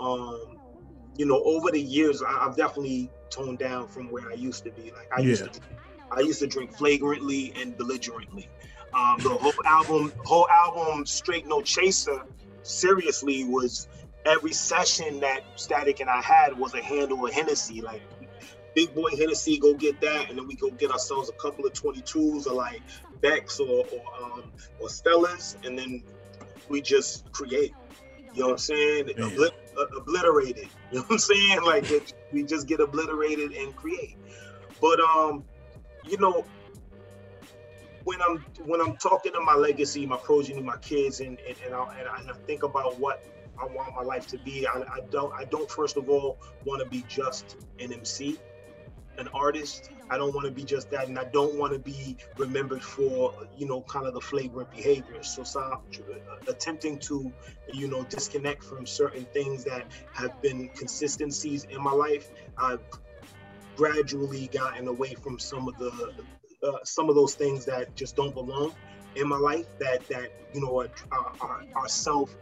[0.02, 0.53] um,
[1.16, 4.72] you know, over the years, I, I've definitely toned down from where I used to
[4.72, 4.92] be.
[4.92, 5.62] Like I used to,
[6.12, 8.50] I used to drink flagrantly and belligerently.
[8.94, 12.22] Um, the whole album, whole album, Straight No Chaser,
[12.62, 13.88] seriously was
[14.26, 17.82] every session that Statik and I had was a handle of Hennessy.
[17.82, 18.04] Like
[18.76, 21.74] big boy Hennessy, go get that, and then we go get ourselves a couple of
[21.74, 22.82] 22s or like
[23.22, 26.04] Becks or or, um, or Stellas, and then
[26.70, 27.74] we just create.
[28.34, 29.06] You know what I'm saying?
[29.18, 30.70] Obli- uh, obliterated.
[30.92, 31.64] You know what I'm saying?
[31.64, 34.16] Like it, we just get obliterated and create.
[34.80, 35.44] But um,
[36.08, 36.46] you know,
[38.04, 41.74] when I'm when I'm talking to my legacy, my progeny, my kids, and and, and,
[41.74, 43.24] I, and I and I think about what
[43.60, 46.84] I want my life to be, I, I don't I don't first of all want
[46.84, 48.38] to be just an MC,
[49.18, 49.90] an artist.
[50.10, 53.34] I don't want to be just that, and I don't want to be remembered for
[53.56, 55.22] you know kind of the flagrant behavior.
[55.22, 55.80] So, some
[56.48, 57.32] attempting to
[57.74, 62.30] you know disconnect from certain things that have been consistencies in my life.
[62.58, 62.80] I've
[63.76, 65.92] gradually gotten away from some of the
[66.64, 68.74] uh, some of those things that just don't belong
[69.16, 72.36] in my life that that you know are, are, are self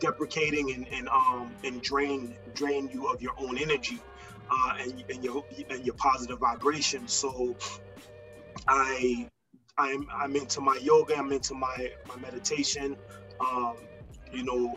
[0.00, 3.98] deprecating and, and um and drain drain you of your own energy
[4.50, 7.54] uh and, and your and your positive vibration so
[8.68, 9.28] i
[9.78, 12.96] i'm i'm into my yoga i'm into my my meditation
[13.40, 13.76] um
[14.32, 14.74] you know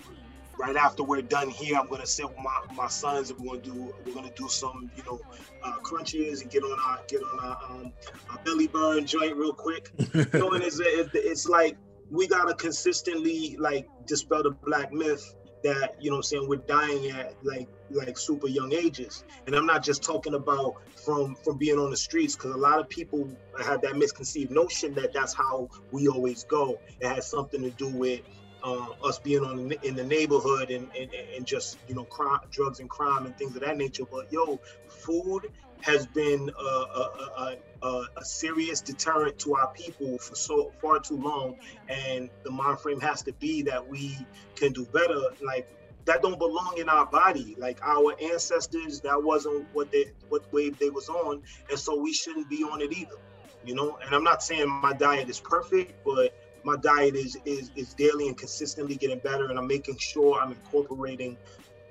[0.58, 3.62] right after we're done here, I'm gonna sit with my, my sons and we're gonna
[3.62, 5.20] do we're gonna do some you know
[5.64, 7.94] uh, crunches and get on our get on our, um,
[8.30, 9.92] our belly burn joint real quick.
[10.14, 11.78] you know, and it's, it, it's like
[12.10, 17.10] we gotta consistently like dispel the black myth that you know I'm saying we're dying
[17.12, 21.80] at like like super young ages and i'm not just talking about from from being
[21.80, 23.30] on the streets because a lot of people
[23.64, 27.88] have that misconceived notion that that's how we always go it has something to do
[27.88, 28.22] with
[28.64, 32.80] uh, us being on in the neighborhood and, and and just you know crime, drugs
[32.80, 34.04] and crime and things of that nature.
[34.12, 35.44] But yo, food
[35.82, 41.18] has been a, a, a, a, serious deterrent to our people for so far too
[41.18, 41.56] long,
[41.88, 44.18] and the mind frame has to be that we
[44.56, 45.22] can do better.
[45.46, 45.68] Like
[46.06, 47.56] that don't belong in our body.
[47.58, 52.14] Like our ancestors, that wasn't what they what wave they was on, and so we
[52.14, 53.18] shouldn't be on it either.
[53.66, 57.72] You know, and I'm not saying my diet is perfect, but my diet is is
[57.76, 61.38] is daily and consistently getting better, and I'm making sure I'm incorporating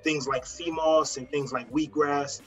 [0.02, 2.40] things like sea moss and things like wheatgrass,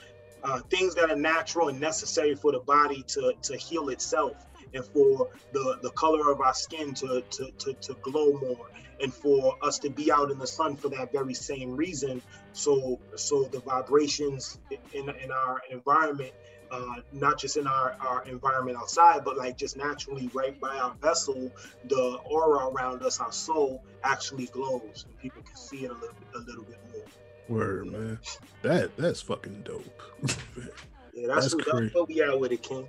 [0.44, 4.38] uh, things that are natural and necessary for the body to to heal itself,
[4.74, 8.66] and for the the color of our skin to to to, to glow more,
[9.02, 12.22] and for us to be out in the sun for that very same reason.
[12.54, 14.60] So so the vibrations
[14.94, 16.32] in in our environment
[16.72, 20.96] uh, not just in our, our environment outside, but like just naturally right by our
[21.02, 21.52] vessel,
[21.86, 26.18] the aura around us, our soul actually glows and people can see it a little,
[26.36, 27.06] a little bit more.
[27.50, 28.20] Word, man.
[28.62, 30.02] That that's fucking dope.
[31.12, 31.84] Yeah, that's, That's what, crazy.
[31.88, 32.88] that's what we out with it, King.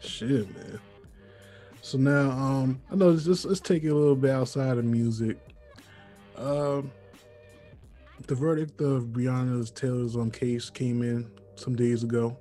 [0.00, 0.80] Shit, man.
[1.82, 4.86] So now, um, I know let's let's, let's take it a little bit outside of
[4.86, 5.36] music.
[6.36, 6.90] Um,
[8.26, 12.38] the verdict of Breonna's Taylor's on case came in some days ago.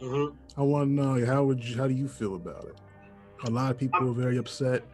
[0.00, 0.34] Mhm.
[0.56, 2.76] I want to know how would you, how do you feel about it?
[3.48, 4.84] A lot of people are very upset.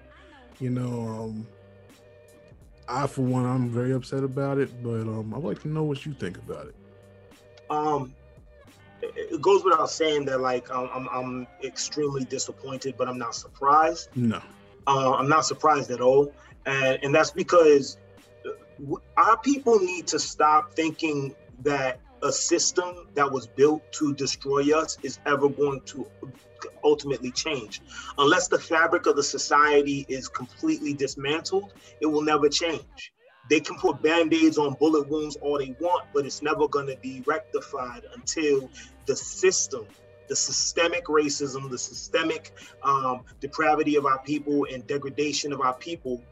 [0.59, 1.47] You know, um,
[2.91, 4.83] I for one, I'm very upset about it.
[4.83, 6.75] But um, I'd like to know what you think about it.
[7.71, 8.15] Um,
[9.03, 14.09] it, goes without saying that like um, I'm, I'm extremely disappointed, but I'm not surprised.
[14.17, 14.43] No,
[14.87, 16.33] Uh, I'm not surprised at all,
[16.67, 17.97] and and that's because
[18.47, 24.77] uh, our people need to stop thinking that a system that was built to destroy
[24.77, 26.07] us is ever going to
[26.85, 27.81] ultimately change.
[28.19, 33.13] Unless the fabric of the society is completely dismantled, it will never change.
[33.49, 37.23] they can put band-aids on bullet wounds all they want, but it's never gonna be
[37.27, 38.71] rectified until
[39.07, 39.87] the system,
[40.29, 42.53] the systemic racism, the systemic
[42.85, 46.23] um, depravity of our people and degradation of our people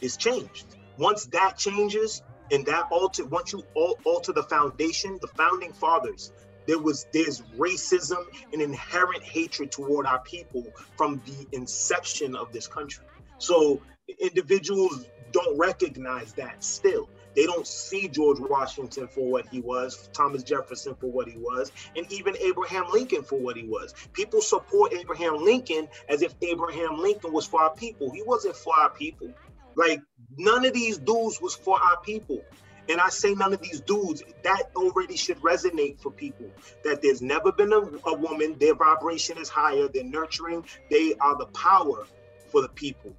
[0.00, 0.66] is changed.
[0.98, 6.32] Once that changes and that alter, once you alter the foundation, the founding fathers,
[6.66, 8.22] there was there's racism
[8.52, 10.64] and inherent hatred toward our people
[10.96, 13.04] from the inception of this country.
[13.38, 13.82] So
[14.20, 17.08] individuals don't recognize that still.
[17.34, 21.72] They don't see George Washington for what he was, Thomas Jefferson for what he was,
[21.96, 23.92] and even Abraham Lincoln for what he was.
[24.12, 28.12] People support Abraham Lincoln as if Abraham Lincoln was for our people.
[28.14, 29.34] He wasn't for our people.
[29.76, 30.00] Like
[30.36, 32.42] none of these dudes was for our people.
[32.88, 36.50] And I say none of these dudes, that already should resonate for people.
[36.84, 41.36] That there's never been a, a woman, their vibration is higher, they're nurturing, they are
[41.38, 42.06] the power
[42.50, 43.16] for the people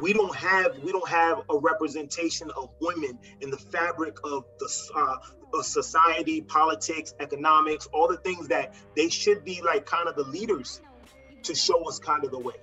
[0.00, 4.68] we don't have we don't have a representation of women in the fabric of the
[4.94, 5.16] uh,
[5.54, 10.24] of society, politics, economics, all the things that they should be like kind of the
[10.24, 10.80] leaders
[11.42, 12.54] to show us kind of the way.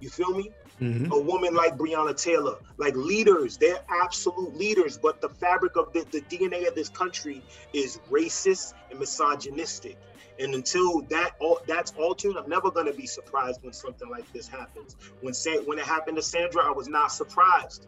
[0.00, 0.52] You feel me?
[0.80, 1.10] Mhm.
[1.10, 6.06] A woman like Breonna Taylor, like leaders, they're absolute leaders, but the fabric of the,
[6.12, 9.96] the DNA of this country is racist and misogynistic.
[10.38, 14.48] And until that all that's altered, I'm never gonna be surprised when something like this
[14.48, 14.96] happens.
[15.20, 17.86] When Sa- when it happened to Sandra, I was not surprised.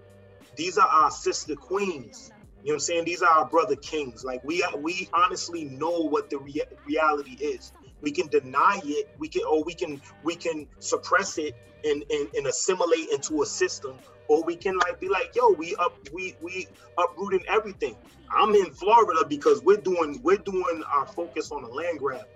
[0.56, 2.32] These are our sister queens.
[2.62, 3.04] You know what I'm saying?
[3.04, 4.24] These are our brother kings.
[4.24, 7.72] Like we we honestly know what the rea- reality is.
[8.02, 9.08] We can deny it.
[9.18, 13.46] We can or we can we can suppress it and, and and assimilate into a
[13.46, 13.98] system,
[14.28, 17.96] or we can like be like, yo, we up we we uprooting everything.
[18.36, 22.26] I'm in Florida because we're doing we're doing our focus on the land grab.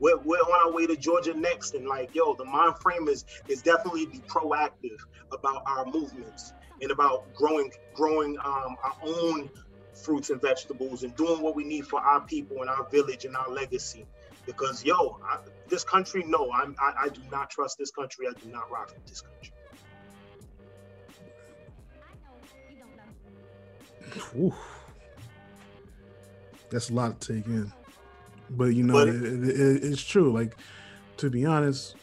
[0.00, 3.24] We're, we're on our way to Georgia next, and like, yo, the mind frame is
[3.48, 4.98] is definitely be proactive
[5.32, 9.50] about our movements and about growing growing um, our own
[9.94, 13.36] fruits and vegetables and doing what we need for our people and our village and
[13.36, 14.06] our legacy.
[14.46, 15.38] Because yo, I,
[15.68, 18.26] this country, no, I'm, I I do not trust this country.
[18.28, 19.52] I do not rock with this country.
[24.38, 24.54] Oof.
[26.70, 27.72] That's a lot to take in.
[28.50, 30.32] But you know, But- it, it, it- it's true.
[30.32, 30.56] Like,
[31.18, 31.96] to be honest,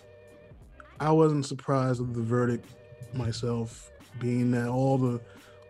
[0.99, 2.65] I wasn't surprised with the verdict
[3.13, 5.19] myself, being that all the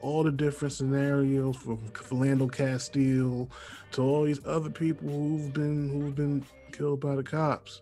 [0.02, 3.50] all the different scenarios from Philando Castile
[3.92, 7.82] to all these other people who've been who've been killed by the cops.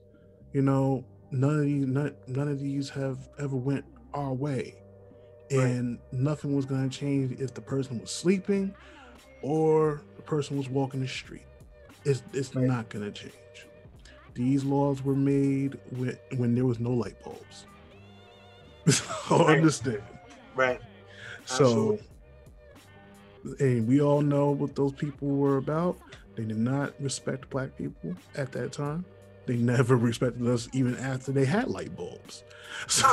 [0.54, 4.76] You know, none of these none, none of these have ever went our way.
[5.50, 8.74] And nothing was gonna change if the person was sleeping
[9.42, 11.46] or the person was walking the street.
[12.04, 13.34] It's it's not gonna change.
[14.34, 17.66] These laws were made when when there was no light bulbs.
[18.88, 19.58] so Right.
[19.58, 20.04] understand.
[20.56, 20.82] Right.
[21.46, 22.00] So,
[23.60, 25.98] and we all know what those people were about.
[26.38, 29.06] They did not respect black people at that time.
[29.48, 32.44] They never respected us even after they had light bulbs.
[32.88, 33.08] So,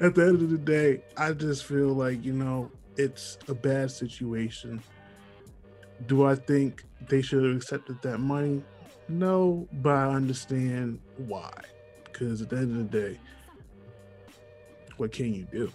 [0.00, 3.90] at the end of the day, I just feel like, you know, it's a bad
[3.90, 4.82] situation.
[6.06, 8.62] Do I think they should have accepted that money?
[9.08, 11.50] No, but I understand why.
[12.04, 13.20] Because at the end of the day,
[14.98, 15.72] what can you do?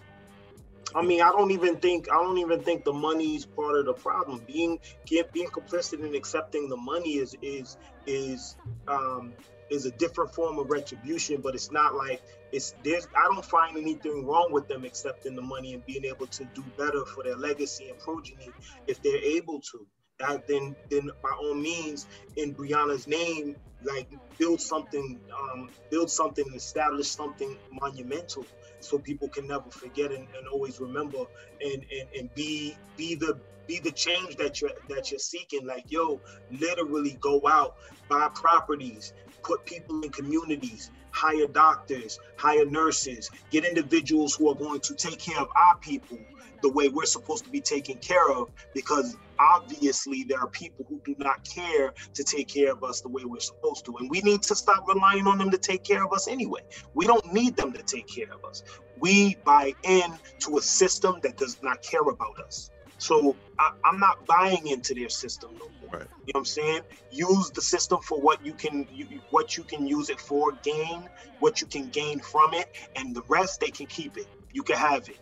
[0.96, 3.94] I mean, I don't even think I don't even think the money's part of the
[3.94, 4.44] problem.
[4.46, 8.58] Being get, being complicit in accepting the money is is is
[8.88, 9.36] um
[9.70, 13.78] is a different form of retribution, but it's not like it's there's I don't find
[13.78, 17.38] anything wrong with them accepting the money and being able to do better for their
[17.38, 18.56] legacy and progeny
[18.88, 19.88] if they're able to.
[20.20, 23.56] That then then by all means in Breonna's name,
[23.88, 24.08] like
[24.38, 28.46] build something, um, build something, establish something monumental
[28.80, 31.20] so people can never forget and, and always remember
[31.62, 35.66] and, and and be be the be the change that you're that you're seeking.
[35.66, 37.76] Like yo literally go out
[38.10, 44.80] buy properties put people in communities hire doctors hire nurses get individuals who are going
[44.80, 46.18] to take care of our people
[46.62, 51.02] the way we're supposed to be taken care of because obviously there are people who
[51.06, 53.96] do not care to take care of us the way we're supposed to.
[53.98, 56.62] And we need to stop relying on them to take care of us anyway.
[56.94, 58.64] We don't need them to take care of us.
[59.00, 62.72] We buy in to a system that does not care about us.
[63.00, 66.00] So I, i'm not buying into their system no more.
[66.00, 66.08] Right.
[66.26, 66.82] you know what i'm saying?
[67.12, 71.08] Use the system for what you can you, what you can use it for gain
[71.40, 74.26] what you can gain from it and the rest they can keep it.
[74.52, 75.20] You can have it.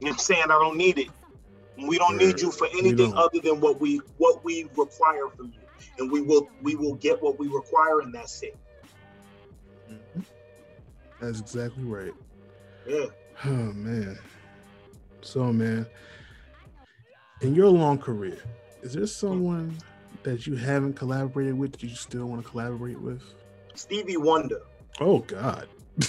[0.00, 0.44] You know what i'm saying?
[0.44, 1.08] I don't need it
[1.76, 5.60] we don't need you for anything other than what we what we require from you
[5.98, 8.56] and we will we will get what we require and that's it
[9.90, 10.20] mm-hmm.
[11.20, 12.14] That's exactly right.
[12.86, 13.06] yeah
[13.44, 14.18] Oh man.
[15.22, 15.86] So man,
[17.40, 18.38] in your long career,
[18.82, 19.76] is there someone
[20.22, 23.22] that you haven't collaborated with that you still want to collaborate with?
[23.74, 24.62] Stevie Wonder.
[25.00, 25.68] Oh God.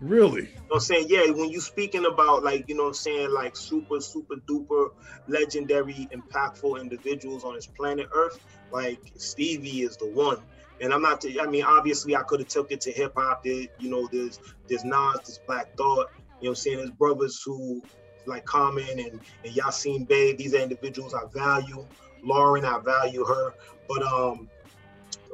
[0.00, 0.42] really?
[0.42, 1.06] You know what I'm saying?
[1.08, 4.90] Yeah, when you're speaking about like, you know what I'm saying, like super, super duper
[5.28, 8.40] legendary, impactful individuals on this planet Earth,
[8.72, 10.38] like Stevie is the one.
[10.80, 13.44] And I'm not I mean, obviously I could have took it to hip hop.
[13.44, 16.76] There, you know, there's there's Nas, there's Black Thought, you know what I'm saying?
[16.78, 17.82] There's brothers who
[18.26, 21.86] like Common and, and Yasin Bey, these are individuals I value.
[22.22, 23.54] Lauren, I value her.
[23.88, 24.48] But um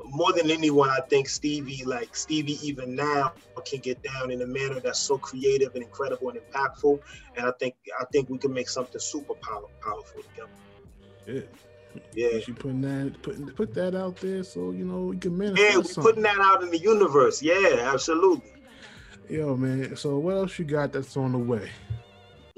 [0.04, 3.32] more than anyone, I think Stevie, like Stevie, even now
[3.64, 7.00] can get down in a manner that's so creative and incredible and impactful.
[7.36, 10.50] And I think I think we can make something super power, powerful together.
[11.26, 12.00] Yeah.
[12.14, 12.40] Yeah.
[12.46, 15.62] You putting that putting put that out there so you know you can manifest.
[15.62, 16.02] Yeah, we something.
[16.02, 17.42] putting that out in the universe.
[17.42, 18.52] Yeah, absolutely.
[19.28, 19.96] Yo, man.
[19.96, 21.70] So what else you got that's on the way?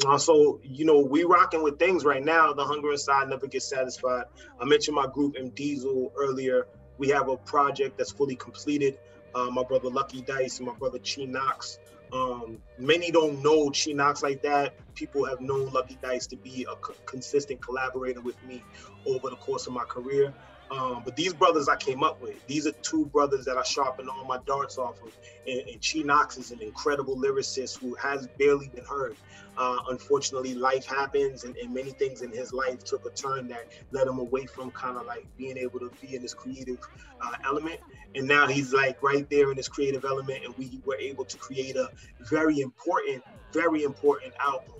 [0.07, 2.53] Uh, so you know, we rocking with things right now.
[2.53, 4.25] The hunger inside never gets satisfied.
[4.61, 6.67] I mentioned my group M Diesel earlier.
[6.99, 8.99] We have a project that's fully completed.
[9.35, 11.79] Uh, my brother Lucky Dice and my brother Chi Knox.
[12.13, 14.75] Um, many don't know Chi Knox like that.
[14.95, 18.63] People have known Lucky Dice to be a co- consistent collaborator with me
[19.07, 20.35] over the course of my career.
[20.71, 24.09] Um, but these brothers I came up with, these are two brothers that I sharpen
[24.09, 25.17] all my darts off of.
[25.47, 29.17] And, and Chi Knox is an incredible lyricist who has barely been heard.
[29.57, 33.67] Uh, unfortunately, life happens, and, and many things in his life took a turn that
[33.91, 36.79] led him away from kind of like being able to be in this creative
[37.21, 37.81] uh, element.
[38.15, 41.37] And now he's like right there in this creative element, and we were able to
[41.39, 41.91] create a
[42.21, 44.75] very important, very important album.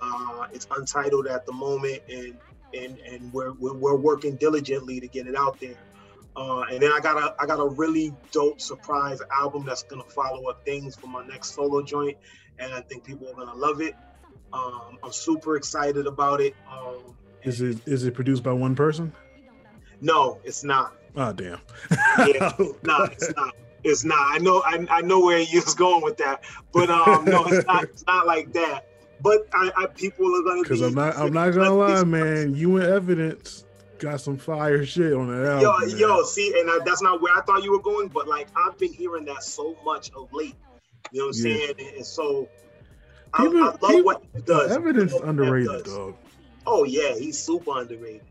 [0.00, 2.36] Uh, it's untitled at the moment, and
[2.74, 5.76] and and we're, we're, working diligently to get it out there.
[6.36, 10.04] Uh, and then I got a I got a really dope surprise album that's gonna
[10.04, 12.16] follow up things for my next solo joint,
[12.58, 13.94] and I think people are gonna love it.
[14.52, 16.54] Um, I'm super excited about it.
[16.70, 19.12] Um, Is it is it produced by one person?
[20.00, 20.94] no, it's not.
[21.16, 21.60] Oh damn.
[22.18, 23.54] Yeah, no, it's not.
[23.84, 24.34] It's not.
[24.34, 24.62] I know.
[24.64, 27.84] I, I know where you was going with that, but um, no, it's not.
[27.84, 28.87] It's not like that.
[29.20, 30.86] But I, I people are gonna Because be.
[30.86, 32.54] I'm not I'm not gonna lie, man.
[32.54, 33.64] You and evidence
[33.98, 35.88] got some fire shit on that Yo, album.
[35.88, 35.98] man.
[35.98, 38.78] yo, see, and I, that's not where I thought you were going, but like I've
[38.78, 40.54] been hearing that so much of late.
[41.10, 41.56] You know what I'm Yeah.
[41.56, 41.74] saying?
[41.78, 42.48] And, and so
[43.34, 44.70] I, People- I love people- what he does.
[44.72, 45.94] Evidence I underrated, does.
[45.94, 46.14] dog.
[46.66, 48.22] Oh yeah, he's super underrated.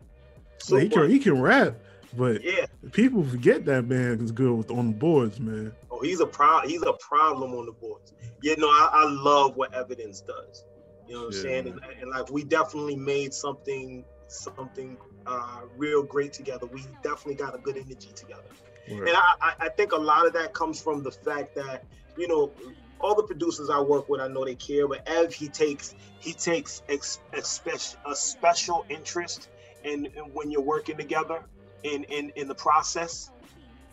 [0.70, 1.74] Like, he can he can rap,
[2.16, 2.66] but Yeah.
[2.92, 5.72] people forget that man is good with on the boards, man.
[5.90, 6.60] Oh, he's a pro.
[6.66, 8.12] He's a problem on the boards.
[8.42, 10.64] Yeah, no, I, I love what evidence does.
[11.08, 11.66] You know what I'm saying?
[11.68, 16.66] And, and like we definitely made something something uh, real great together.
[16.66, 18.42] We definitely got a good energy together.
[18.90, 19.08] Word.
[19.08, 21.84] And I, I, think a lot of that comes from the fact that
[22.16, 22.52] you know
[23.00, 26.32] all the producers I work with, I know they care, but Ev he takes he
[26.32, 29.48] takes ex, a, special, a special interest
[29.84, 31.42] in, in when you're working together
[31.82, 33.30] in in in the process,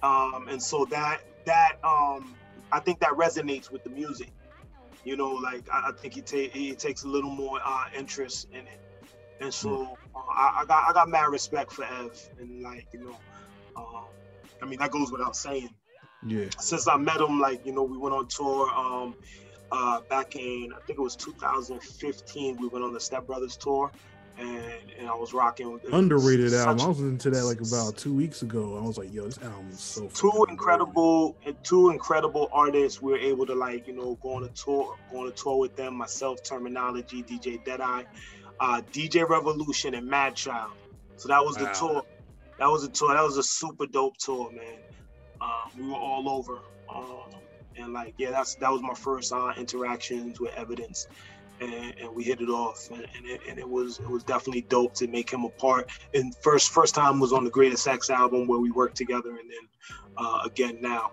[0.01, 2.35] um, and so that that um,
[2.71, 4.31] I think that resonates with the music.
[5.05, 8.61] You know, like I, I think he he takes a little more uh, interest in
[8.61, 8.81] it,
[9.41, 13.01] and so uh, I, I got I got mad respect for Ev, and like you
[13.01, 13.19] know,
[13.77, 14.07] um,
[14.61, 15.69] I mean that goes without saying
[16.27, 16.49] Yeah.
[16.59, 19.15] since I met him, like you know, we went on tour um,
[19.71, 22.57] uh, back in I think it was 2015.
[22.59, 23.91] We went on the Step Brothers tour,
[24.37, 26.69] and and I was rocking with Underrated album.
[26.69, 28.77] I was listening to that like about two weeks ago.
[28.77, 33.01] I was like, yo, this album is so two incredible and two incredible artists.
[33.01, 35.59] We were able to like you know go on a tour, go on a tour
[35.59, 35.95] with them.
[35.97, 38.03] Myself, Termanology, DJ Deadeye,
[38.59, 40.69] uh, DJ Revolution, and Madchild.
[41.17, 41.71] So that was the Wow.
[41.73, 42.03] tour.
[42.59, 43.13] That was a tour.
[43.13, 44.79] That was a super dope tour, man.
[45.41, 45.49] Um,
[45.79, 46.59] we were all over,
[46.93, 47.29] um,
[47.77, 51.07] and like yeah, that's that was my first uh, interactions with Evidence,
[51.61, 54.61] and, and we hit it off, and, and, it, and it was it was definitely
[54.69, 55.89] dope to make him a part.
[56.13, 59.49] And first first time was on the Greatest X album where we worked together, and
[59.49, 59.67] then
[60.17, 61.11] uh, again now.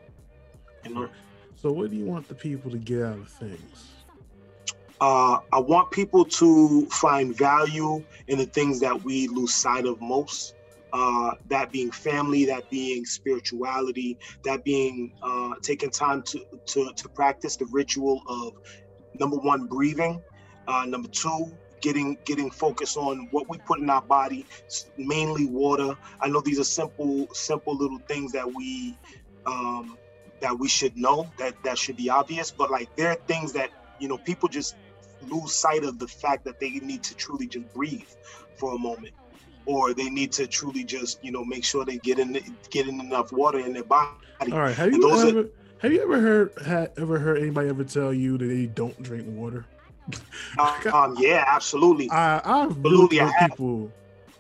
[0.85, 1.09] You know,
[1.55, 4.05] So what do you want the people to get out of things?
[5.03, 10.01] uh, I want people to find value in the things that we lose sight of
[10.01, 10.55] most.
[10.93, 17.09] Uh, that being family, that being spirituality, that being uh, taking time to, to to
[17.09, 18.53] practice the ritual of
[19.19, 20.23] number one, breathing,
[20.69, 24.47] uh, number two, getting getting focused on what we put in our body,
[24.97, 25.95] mainly water.
[26.21, 28.97] I know these are simple simple little things that we
[29.47, 29.99] um,
[30.41, 33.71] that we should know that that should be obvious, but like there are things that
[33.99, 34.75] you know people just
[35.31, 38.03] lose sight of the fact that they need to truly just breathe
[38.59, 39.13] for a moment
[39.67, 42.37] or they need to truly just you know make sure they get in
[42.71, 44.11] get in enough water in their body
[44.51, 44.75] All right.
[44.75, 45.49] Have you those are- ever
[45.79, 49.25] have you ever heard had ever heard anybody ever tell you that they don't drink
[49.29, 49.65] water?
[50.93, 52.11] Um, yeah, absolutely.
[52.11, 53.51] I, I've absolutely, I have.
[53.51, 53.91] people.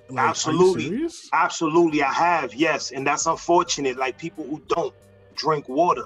[0.08, 1.28] Like, absolutely, Are you serious?
[1.32, 2.54] absolutely, I have.
[2.54, 3.96] Yes, and that's unfortunate.
[3.96, 4.94] Like people who don't
[5.36, 6.04] drink water,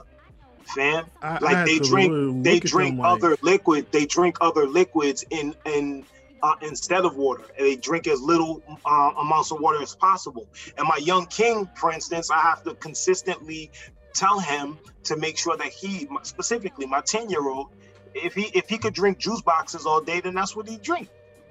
[0.74, 1.06] fam.
[1.22, 3.90] I- I like had they drink, they drink them like- other liquid.
[3.90, 6.04] They drink other liquids in in
[6.42, 7.44] uh, instead of water.
[7.58, 10.46] And they drink as little uh, amounts of water as possible.
[10.78, 13.70] And my young king, for instance, I have to consistently
[14.14, 17.68] tell him to make sure that he, specifically my ten year old,
[18.16, 21.10] if he if he could drink juice boxes all day, then that's what he drink.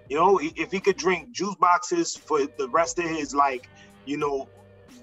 [0.10, 3.64] You know, if he could drink juice boxes for the rest of his like,
[4.06, 4.48] you know,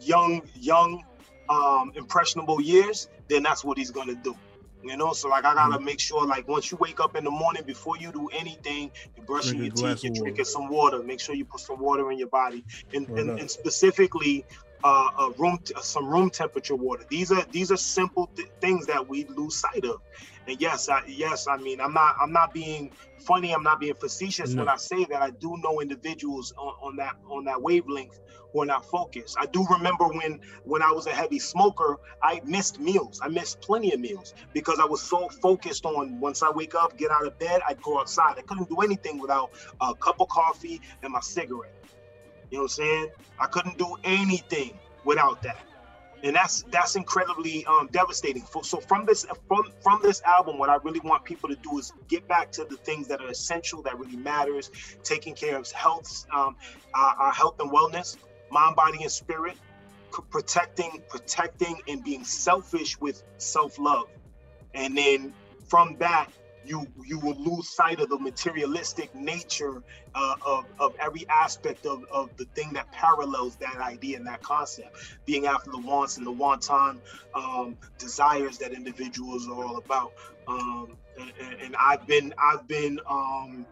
[0.00, 1.02] young young
[1.50, 4.36] um impressionable years, then that's what he's gonna do.
[4.82, 5.84] You know, so like I gotta Mm-hmm.
[5.84, 9.26] make sure like once you wake up in the morning before you do anything, you're
[9.26, 11.02] brushing Drink your teeth, you're drinking some water.
[11.04, 12.64] Make sure you put some water in your body,
[12.94, 14.46] and and, and specifically
[14.84, 17.04] uh, a room t- some room temperature water.
[17.10, 19.96] These are these are simple th- things that we lose sight of.
[20.46, 23.52] And yes, I yes, I mean I'm not I'm not being funny.
[23.52, 27.14] I'm not being facetious when I say that I do know individuals on, on that
[27.30, 28.18] on that wavelength
[28.52, 29.36] who are not focused.
[29.40, 33.20] I do remember when when I was a heavy smoker, I missed meals.
[33.22, 36.96] I missed plenty of meals because I was so focused on once I wake up,
[36.96, 38.34] get out of bed, I'd go outside.
[38.38, 39.50] I couldn't do anything without
[39.80, 41.72] a cup of coffee and my cigarette.
[42.50, 43.08] You know what I'm saying?
[43.38, 45.58] I couldn't do anything without that.
[46.22, 48.44] And that's that's incredibly um, devastating.
[48.62, 51.92] So from this from from this album, what I really want people to do is
[52.08, 54.70] get back to the things that are essential, that really matters,
[55.02, 56.56] taking care of health, um,
[56.94, 58.16] our, our health and wellness,
[58.50, 59.56] mind, body, and spirit,
[60.14, 64.06] c- protecting protecting and being selfish with self love,
[64.74, 65.34] and then
[65.66, 66.28] from that
[66.62, 69.82] you you will lose sight of the materialistic nature
[70.14, 74.42] uh, of, of every aspect of, of the thing that parallels that idea and that
[74.42, 74.90] concept
[75.26, 77.02] being after the wants and the wanton
[77.34, 80.12] um, desires that individuals are all about
[80.48, 83.66] um, and, and- i've been i've been um,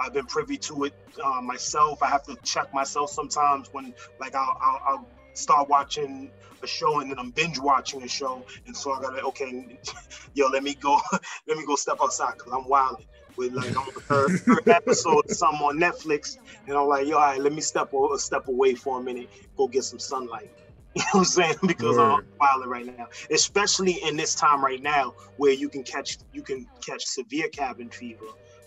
[0.00, 0.94] I've been privy to it
[1.24, 2.02] uh, myself.
[2.02, 6.30] I have to check myself sometimes when, like, I'll, I'll, I'll start watching
[6.62, 9.78] a show and then I'm binge watching a show, and so I gotta okay,
[10.34, 11.00] yo, let me go,
[11.46, 13.06] let me go step outside because I'm wilding.
[13.36, 16.36] With like I'm on the third, third episode, of something on Netflix,
[16.66, 19.30] and I'm like, yo, all right, let me step a step away for a minute,
[19.56, 20.50] go get some sunlight.
[20.94, 21.54] You know what I'm saying?
[21.66, 22.26] Because I'm Word.
[22.38, 26.66] wilding right now, especially in this time right now where you can catch you can
[26.84, 28.26] catch severe cabin fever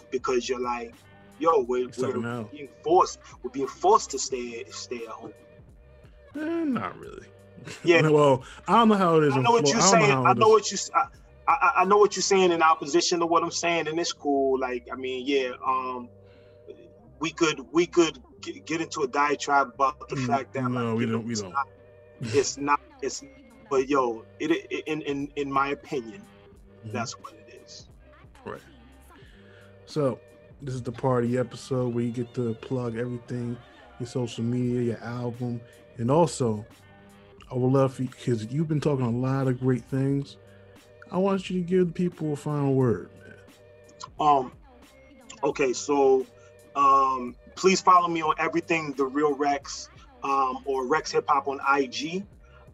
[0.09, 0.95] because you're like,
[1.37, 5.09] yo, we're, stuck in the we're being forced, we're being forced to stay stay at
[5.09, 5.33] home.
[6.35, 7.27] Eh, not really.
[7.83, 8.01] Yeah.
[8.11, 9.37] well, I don't know how it is.
[9.37, 10.17] I know what you're saying.
[10.25, 10.77] I know what you.
[10.95, 11.05] I,
[11.47, 14.59] I, I know what you're saying in opposition to what I'm saying, and it's cool.
[14.59, 16.09] Like, I mean, yeah, um,
[17.19, 20.95] we could we could g- get into a diatribe about the Mm, fact that no,
[20.95, 21.51] like, we don't- we it's don't.
[21.53, 21.65] Not,
[22.33, 22.79] it's not.
[23.01, 23.23] It's
[23.69, 26.27] but yo, it, it in in in my opinion,
[26.85, 27.03] Mm-hmm.
[27.03, 27.89] that's what it is.
[28.45, 28.61] Right.
[29.85, 30.19] So,
[30.61, 33.57] this is the party episode where you get to plug everything
[33.99, 35.61] your social media, your album,
[35.97, 36.65] and also,
[37.51, 40.37] I would love you because you've been talking a lot of great things.
[41.11, 43.09] I want you to give the people a final word.
[44.19, 44.51] Um,
[45.43, 46.25] okay, so
[46.75, 49.89] um, please follow me on everything the real Reks
[50.23, 52.23] um, or Reks Hip Hop on IG.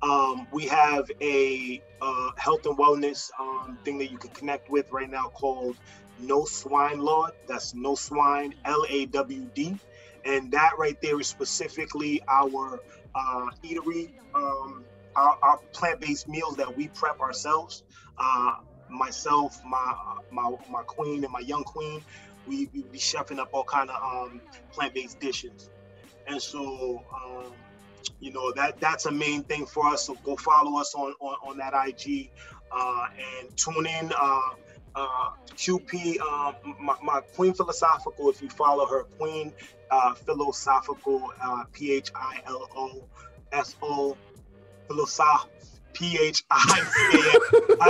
[0.02, 4.92] Um, we have a uh, health and wellness um, thing that you can connect with
[4.92, 5.76] right now called
[6.18, 7.34] No Swine Lawd.
[7.48, 9.78] That's No Swine L A W D,
[10.26, 12.82] and that right there is specifically our
[13.16, 14.86] uh, eatery, um,
[15.16, 17.84] our, our plant-based meals that we prep ourselves.
[18.18, 18.54] Uh,
[18.90, 19.96] myself, my
[20.32, 22.02] my my queen, and my young queen,
[22.46, 24.42] we we be chefing up all kind of um,
[24.74, 25.70] plant-based dishes,
[26.28, 27.54] and so um,
[28.20, 30.06] you know that that's a main thing for us.
[30.06, 32.32] So go follow us on on, on that IG
[32.72, 34.12] uh, and tune in.
[34.18, 34.40] Uh,
[34.94, 39.54] uh, QP, um, my, my Queen Philosophical, if you follow her, Queen
[39.92, 43.04] uh, Philosophical, uh, P H I L O
[43.52, 44.18] S O,
[44.88, 45.48] Philosoph,
[45.94, 46.82] P H I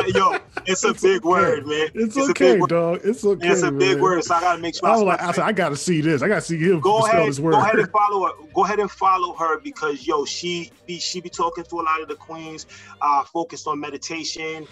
[0.03, 0.11] A.
[0.11, 1.89] Yo, it's a big word, man.
[1.93, 2.69] It's, a okay, big word.
[2.69, 3.01] dog.
[3.03, 3.47] It's okay.
[3.47, 4.01] It's a big man.
[4.01, 4.87] word, so I gotta make sure.
[4.87, 6.21] I was spell like, I said, I gotta see this.
[6.21, 7.51] I gotta see him go ahead, this word.
[7.51, 8.33] go ahead and follow her.
[8.53, 12.01] Go ahead and follow her because yo, she be she be talking to a lot
[12.01, 12.65] of the queens,
[13.01, 14.67] uh, focused on meditation.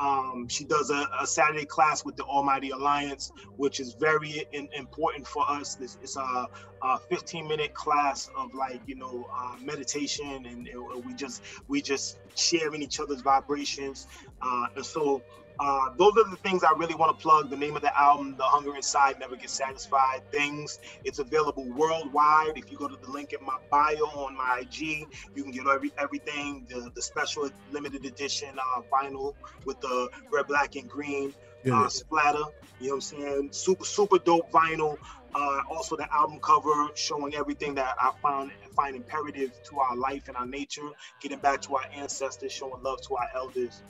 [0.00, 4.68] Um, she does a, a Saturday class with the Almighty Alliance, which is very in,
[4.74, 5.76] important for us.
[5.76, 6.46] This is a,
[6.82, 11.82] a 15 minute class of like you know uh, meditation, and it- we just we
[11.82, 14.06] just sharing each other's vibrations,
[14.42, 15.24] uh, and so
[15.60, 17.50] uh, those are the things I really want to plug.
[17.50, 20.78] The name of the album, The Hunger Inside Never Gets Satisfied Things.
[21.04, 22.56] It's available worldwide.
[22.56, 25.66] If you go to the link in my bio on my IG, you can get
[25.68, 26.66] every everything.
[26.68, 31.32] The the special limited edition uh, vinyl with the red, black, and green
[31.64, 31.82] Yeah.
[31.82, 32.44] uh, Splatter.
[32.80, 33.48] You know what I'm saying?
[33.52, 34.98] Super, super dope vinyl.
[35.34, 40.28] Uh, also, the album cover showing everything that I found find imperative to our life
[40.28, 40.88] and our nature,
[41.20, 43.82] getting back to our ancestors, showing love to our elders.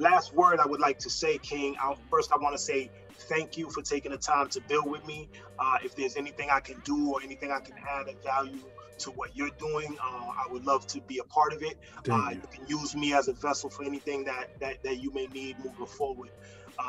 [0.00, 1.76] Last word I would like to say, King.
[1.78, 2.90] I, first, I want to say
[3.28, 5.28] thank you for taking the time to build with me.
[5.58, 8.62] Uh, if there's anything I can do or anything I can add of value
[9.00, 11.76] to what you're doing, uh, I would love to be a part of it.
[12.08, 15.26] Uh, you can use me as a vessel for anything that that, that you may
[15.26, 16.30] need moving forward.
[16.78, 16.82] Uh,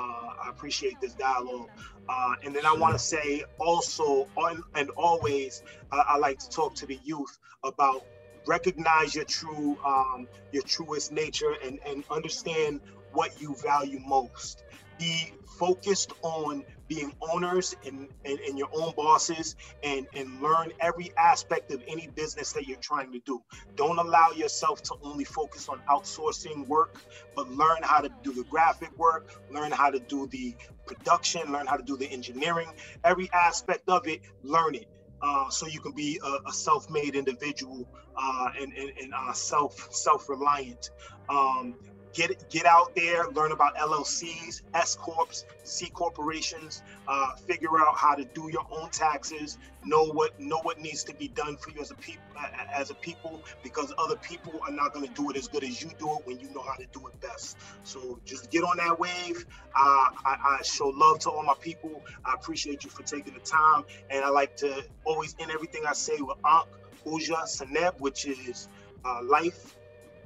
[0.45, 1.67] I appreciate this dialogue.
[2.07, 6.49] Uh, and then I want to say also, on, and always, uh, I like to
[6.49, 8.05] talk to the youth about
[8.47, 12.79] recognize your true, um, your truest nature, and and understand
[13.13, 14.63] what you value most.
[14.99, 21.11] Be focused on being owners and, and, and your own bosses and, and learn every
[21.17, 23.41] aspect of any business that you're trying to do.
[23.75, 26.99] Don't allow yourself to only focus on outsourcing work,
[27.35, 30.53] but learn how to do the graphic work, learn how to do the
[30.85, 32.67] production, learn how to do the engineering,
[33.05, 34.87] every aspect of it, learn it.
[35.21, 39.87] Uh, so you can be a, a self-made individual uh, and, and, and uh, self
[39.91, 40.89] self-reliant.
[41.29, 41.75] Um,
[42.13, 46.83] get get out there, learn about LLCs, S corps, C corporations.
[47.07, 49.57] Uh, figure out how to do your own taxes.
[49.83, 52.23] Know what know what needs to be done for you as a people
[52.73, 55.81] as a people, because other people are not going to do it as good as
[55.81, 57.57] you do it when you know how to do it best.
[57.83, 59.45] So just get on that wave.
[59.75, 62.03] Uh, I, I show love to all my people.
[62.25, 65.93] I appreciate you for taking the time, and I like to always end everything I
[65.93, 66.67] say with Ankh
[67.05, 68.67] Uja Seneb, which is
[69.05, 69.77] uh, life,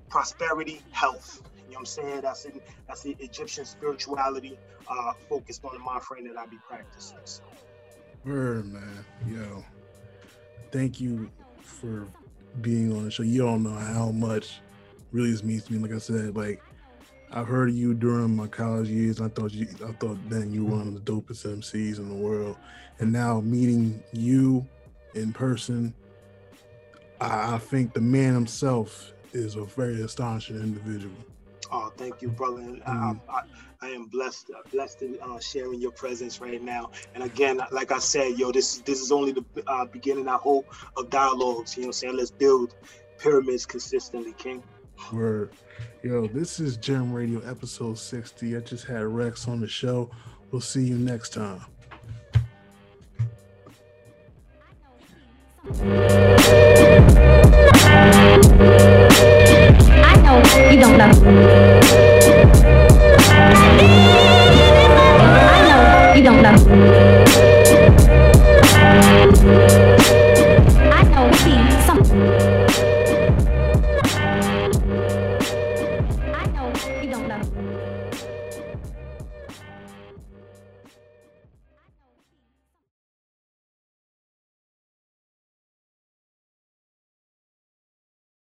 [0.09, 1.41] prosperity, health.
[1.75, 2.21] Know what I'm saying?
[2.21, 4.57] That's in, that's the Egyptian spirituality
[4.87, 7.17] uh, focused on the mind frame that I be practicing.
[7.25, 7.43] So,
[8.23, 9.05] man.
[9.27, 9.61] Yo,
[10.71, 11.29] thank you
[11.59, 12.07] for
[12.61, 13.23] being on the show.
[13.23, 14.61] You don't know how much
[15.11, 15.79] really this means to me.
[15.79, 16.63] Like I said, like
[17.29, 19.19] I've heard of you during my college years.
[19.19, 22.15] I thought you, I thought then you were one of the dopest MCs in the
[22.15, 22.55] world,
[22.99, 24.65] and now meeting you
[25.13, 25.93] in person,
[27.19, 31.17] I, I think the man himself is a very astonishing individual.
[31.77, 32.61] Oh, thank you, brother.
[32.85, 33.19] Uh, mm.
[33.27, 33.41] I, I,
[33.81, 36.91] I, am blessed, uh, blessed in uh, sharing your presence right now.
[37.13, 40.29] And again, like I said, yo, this this is only the uh, beginning.
[40.29, 41.75] I hope of dialogues.
[41.75, 42.75] You know, what I'm saying let's build
[43.17, 44.63] pyramids consistently, King.
[45.11, 45.51] Word,
[46.01, 48.55] yo, this is Gem Radio episode sixty.
[48.55, 50.09] I just had Reks on the show.
[50.51, 51.59] We'll see you next time.
[60.71, 62.24] et dans la rue.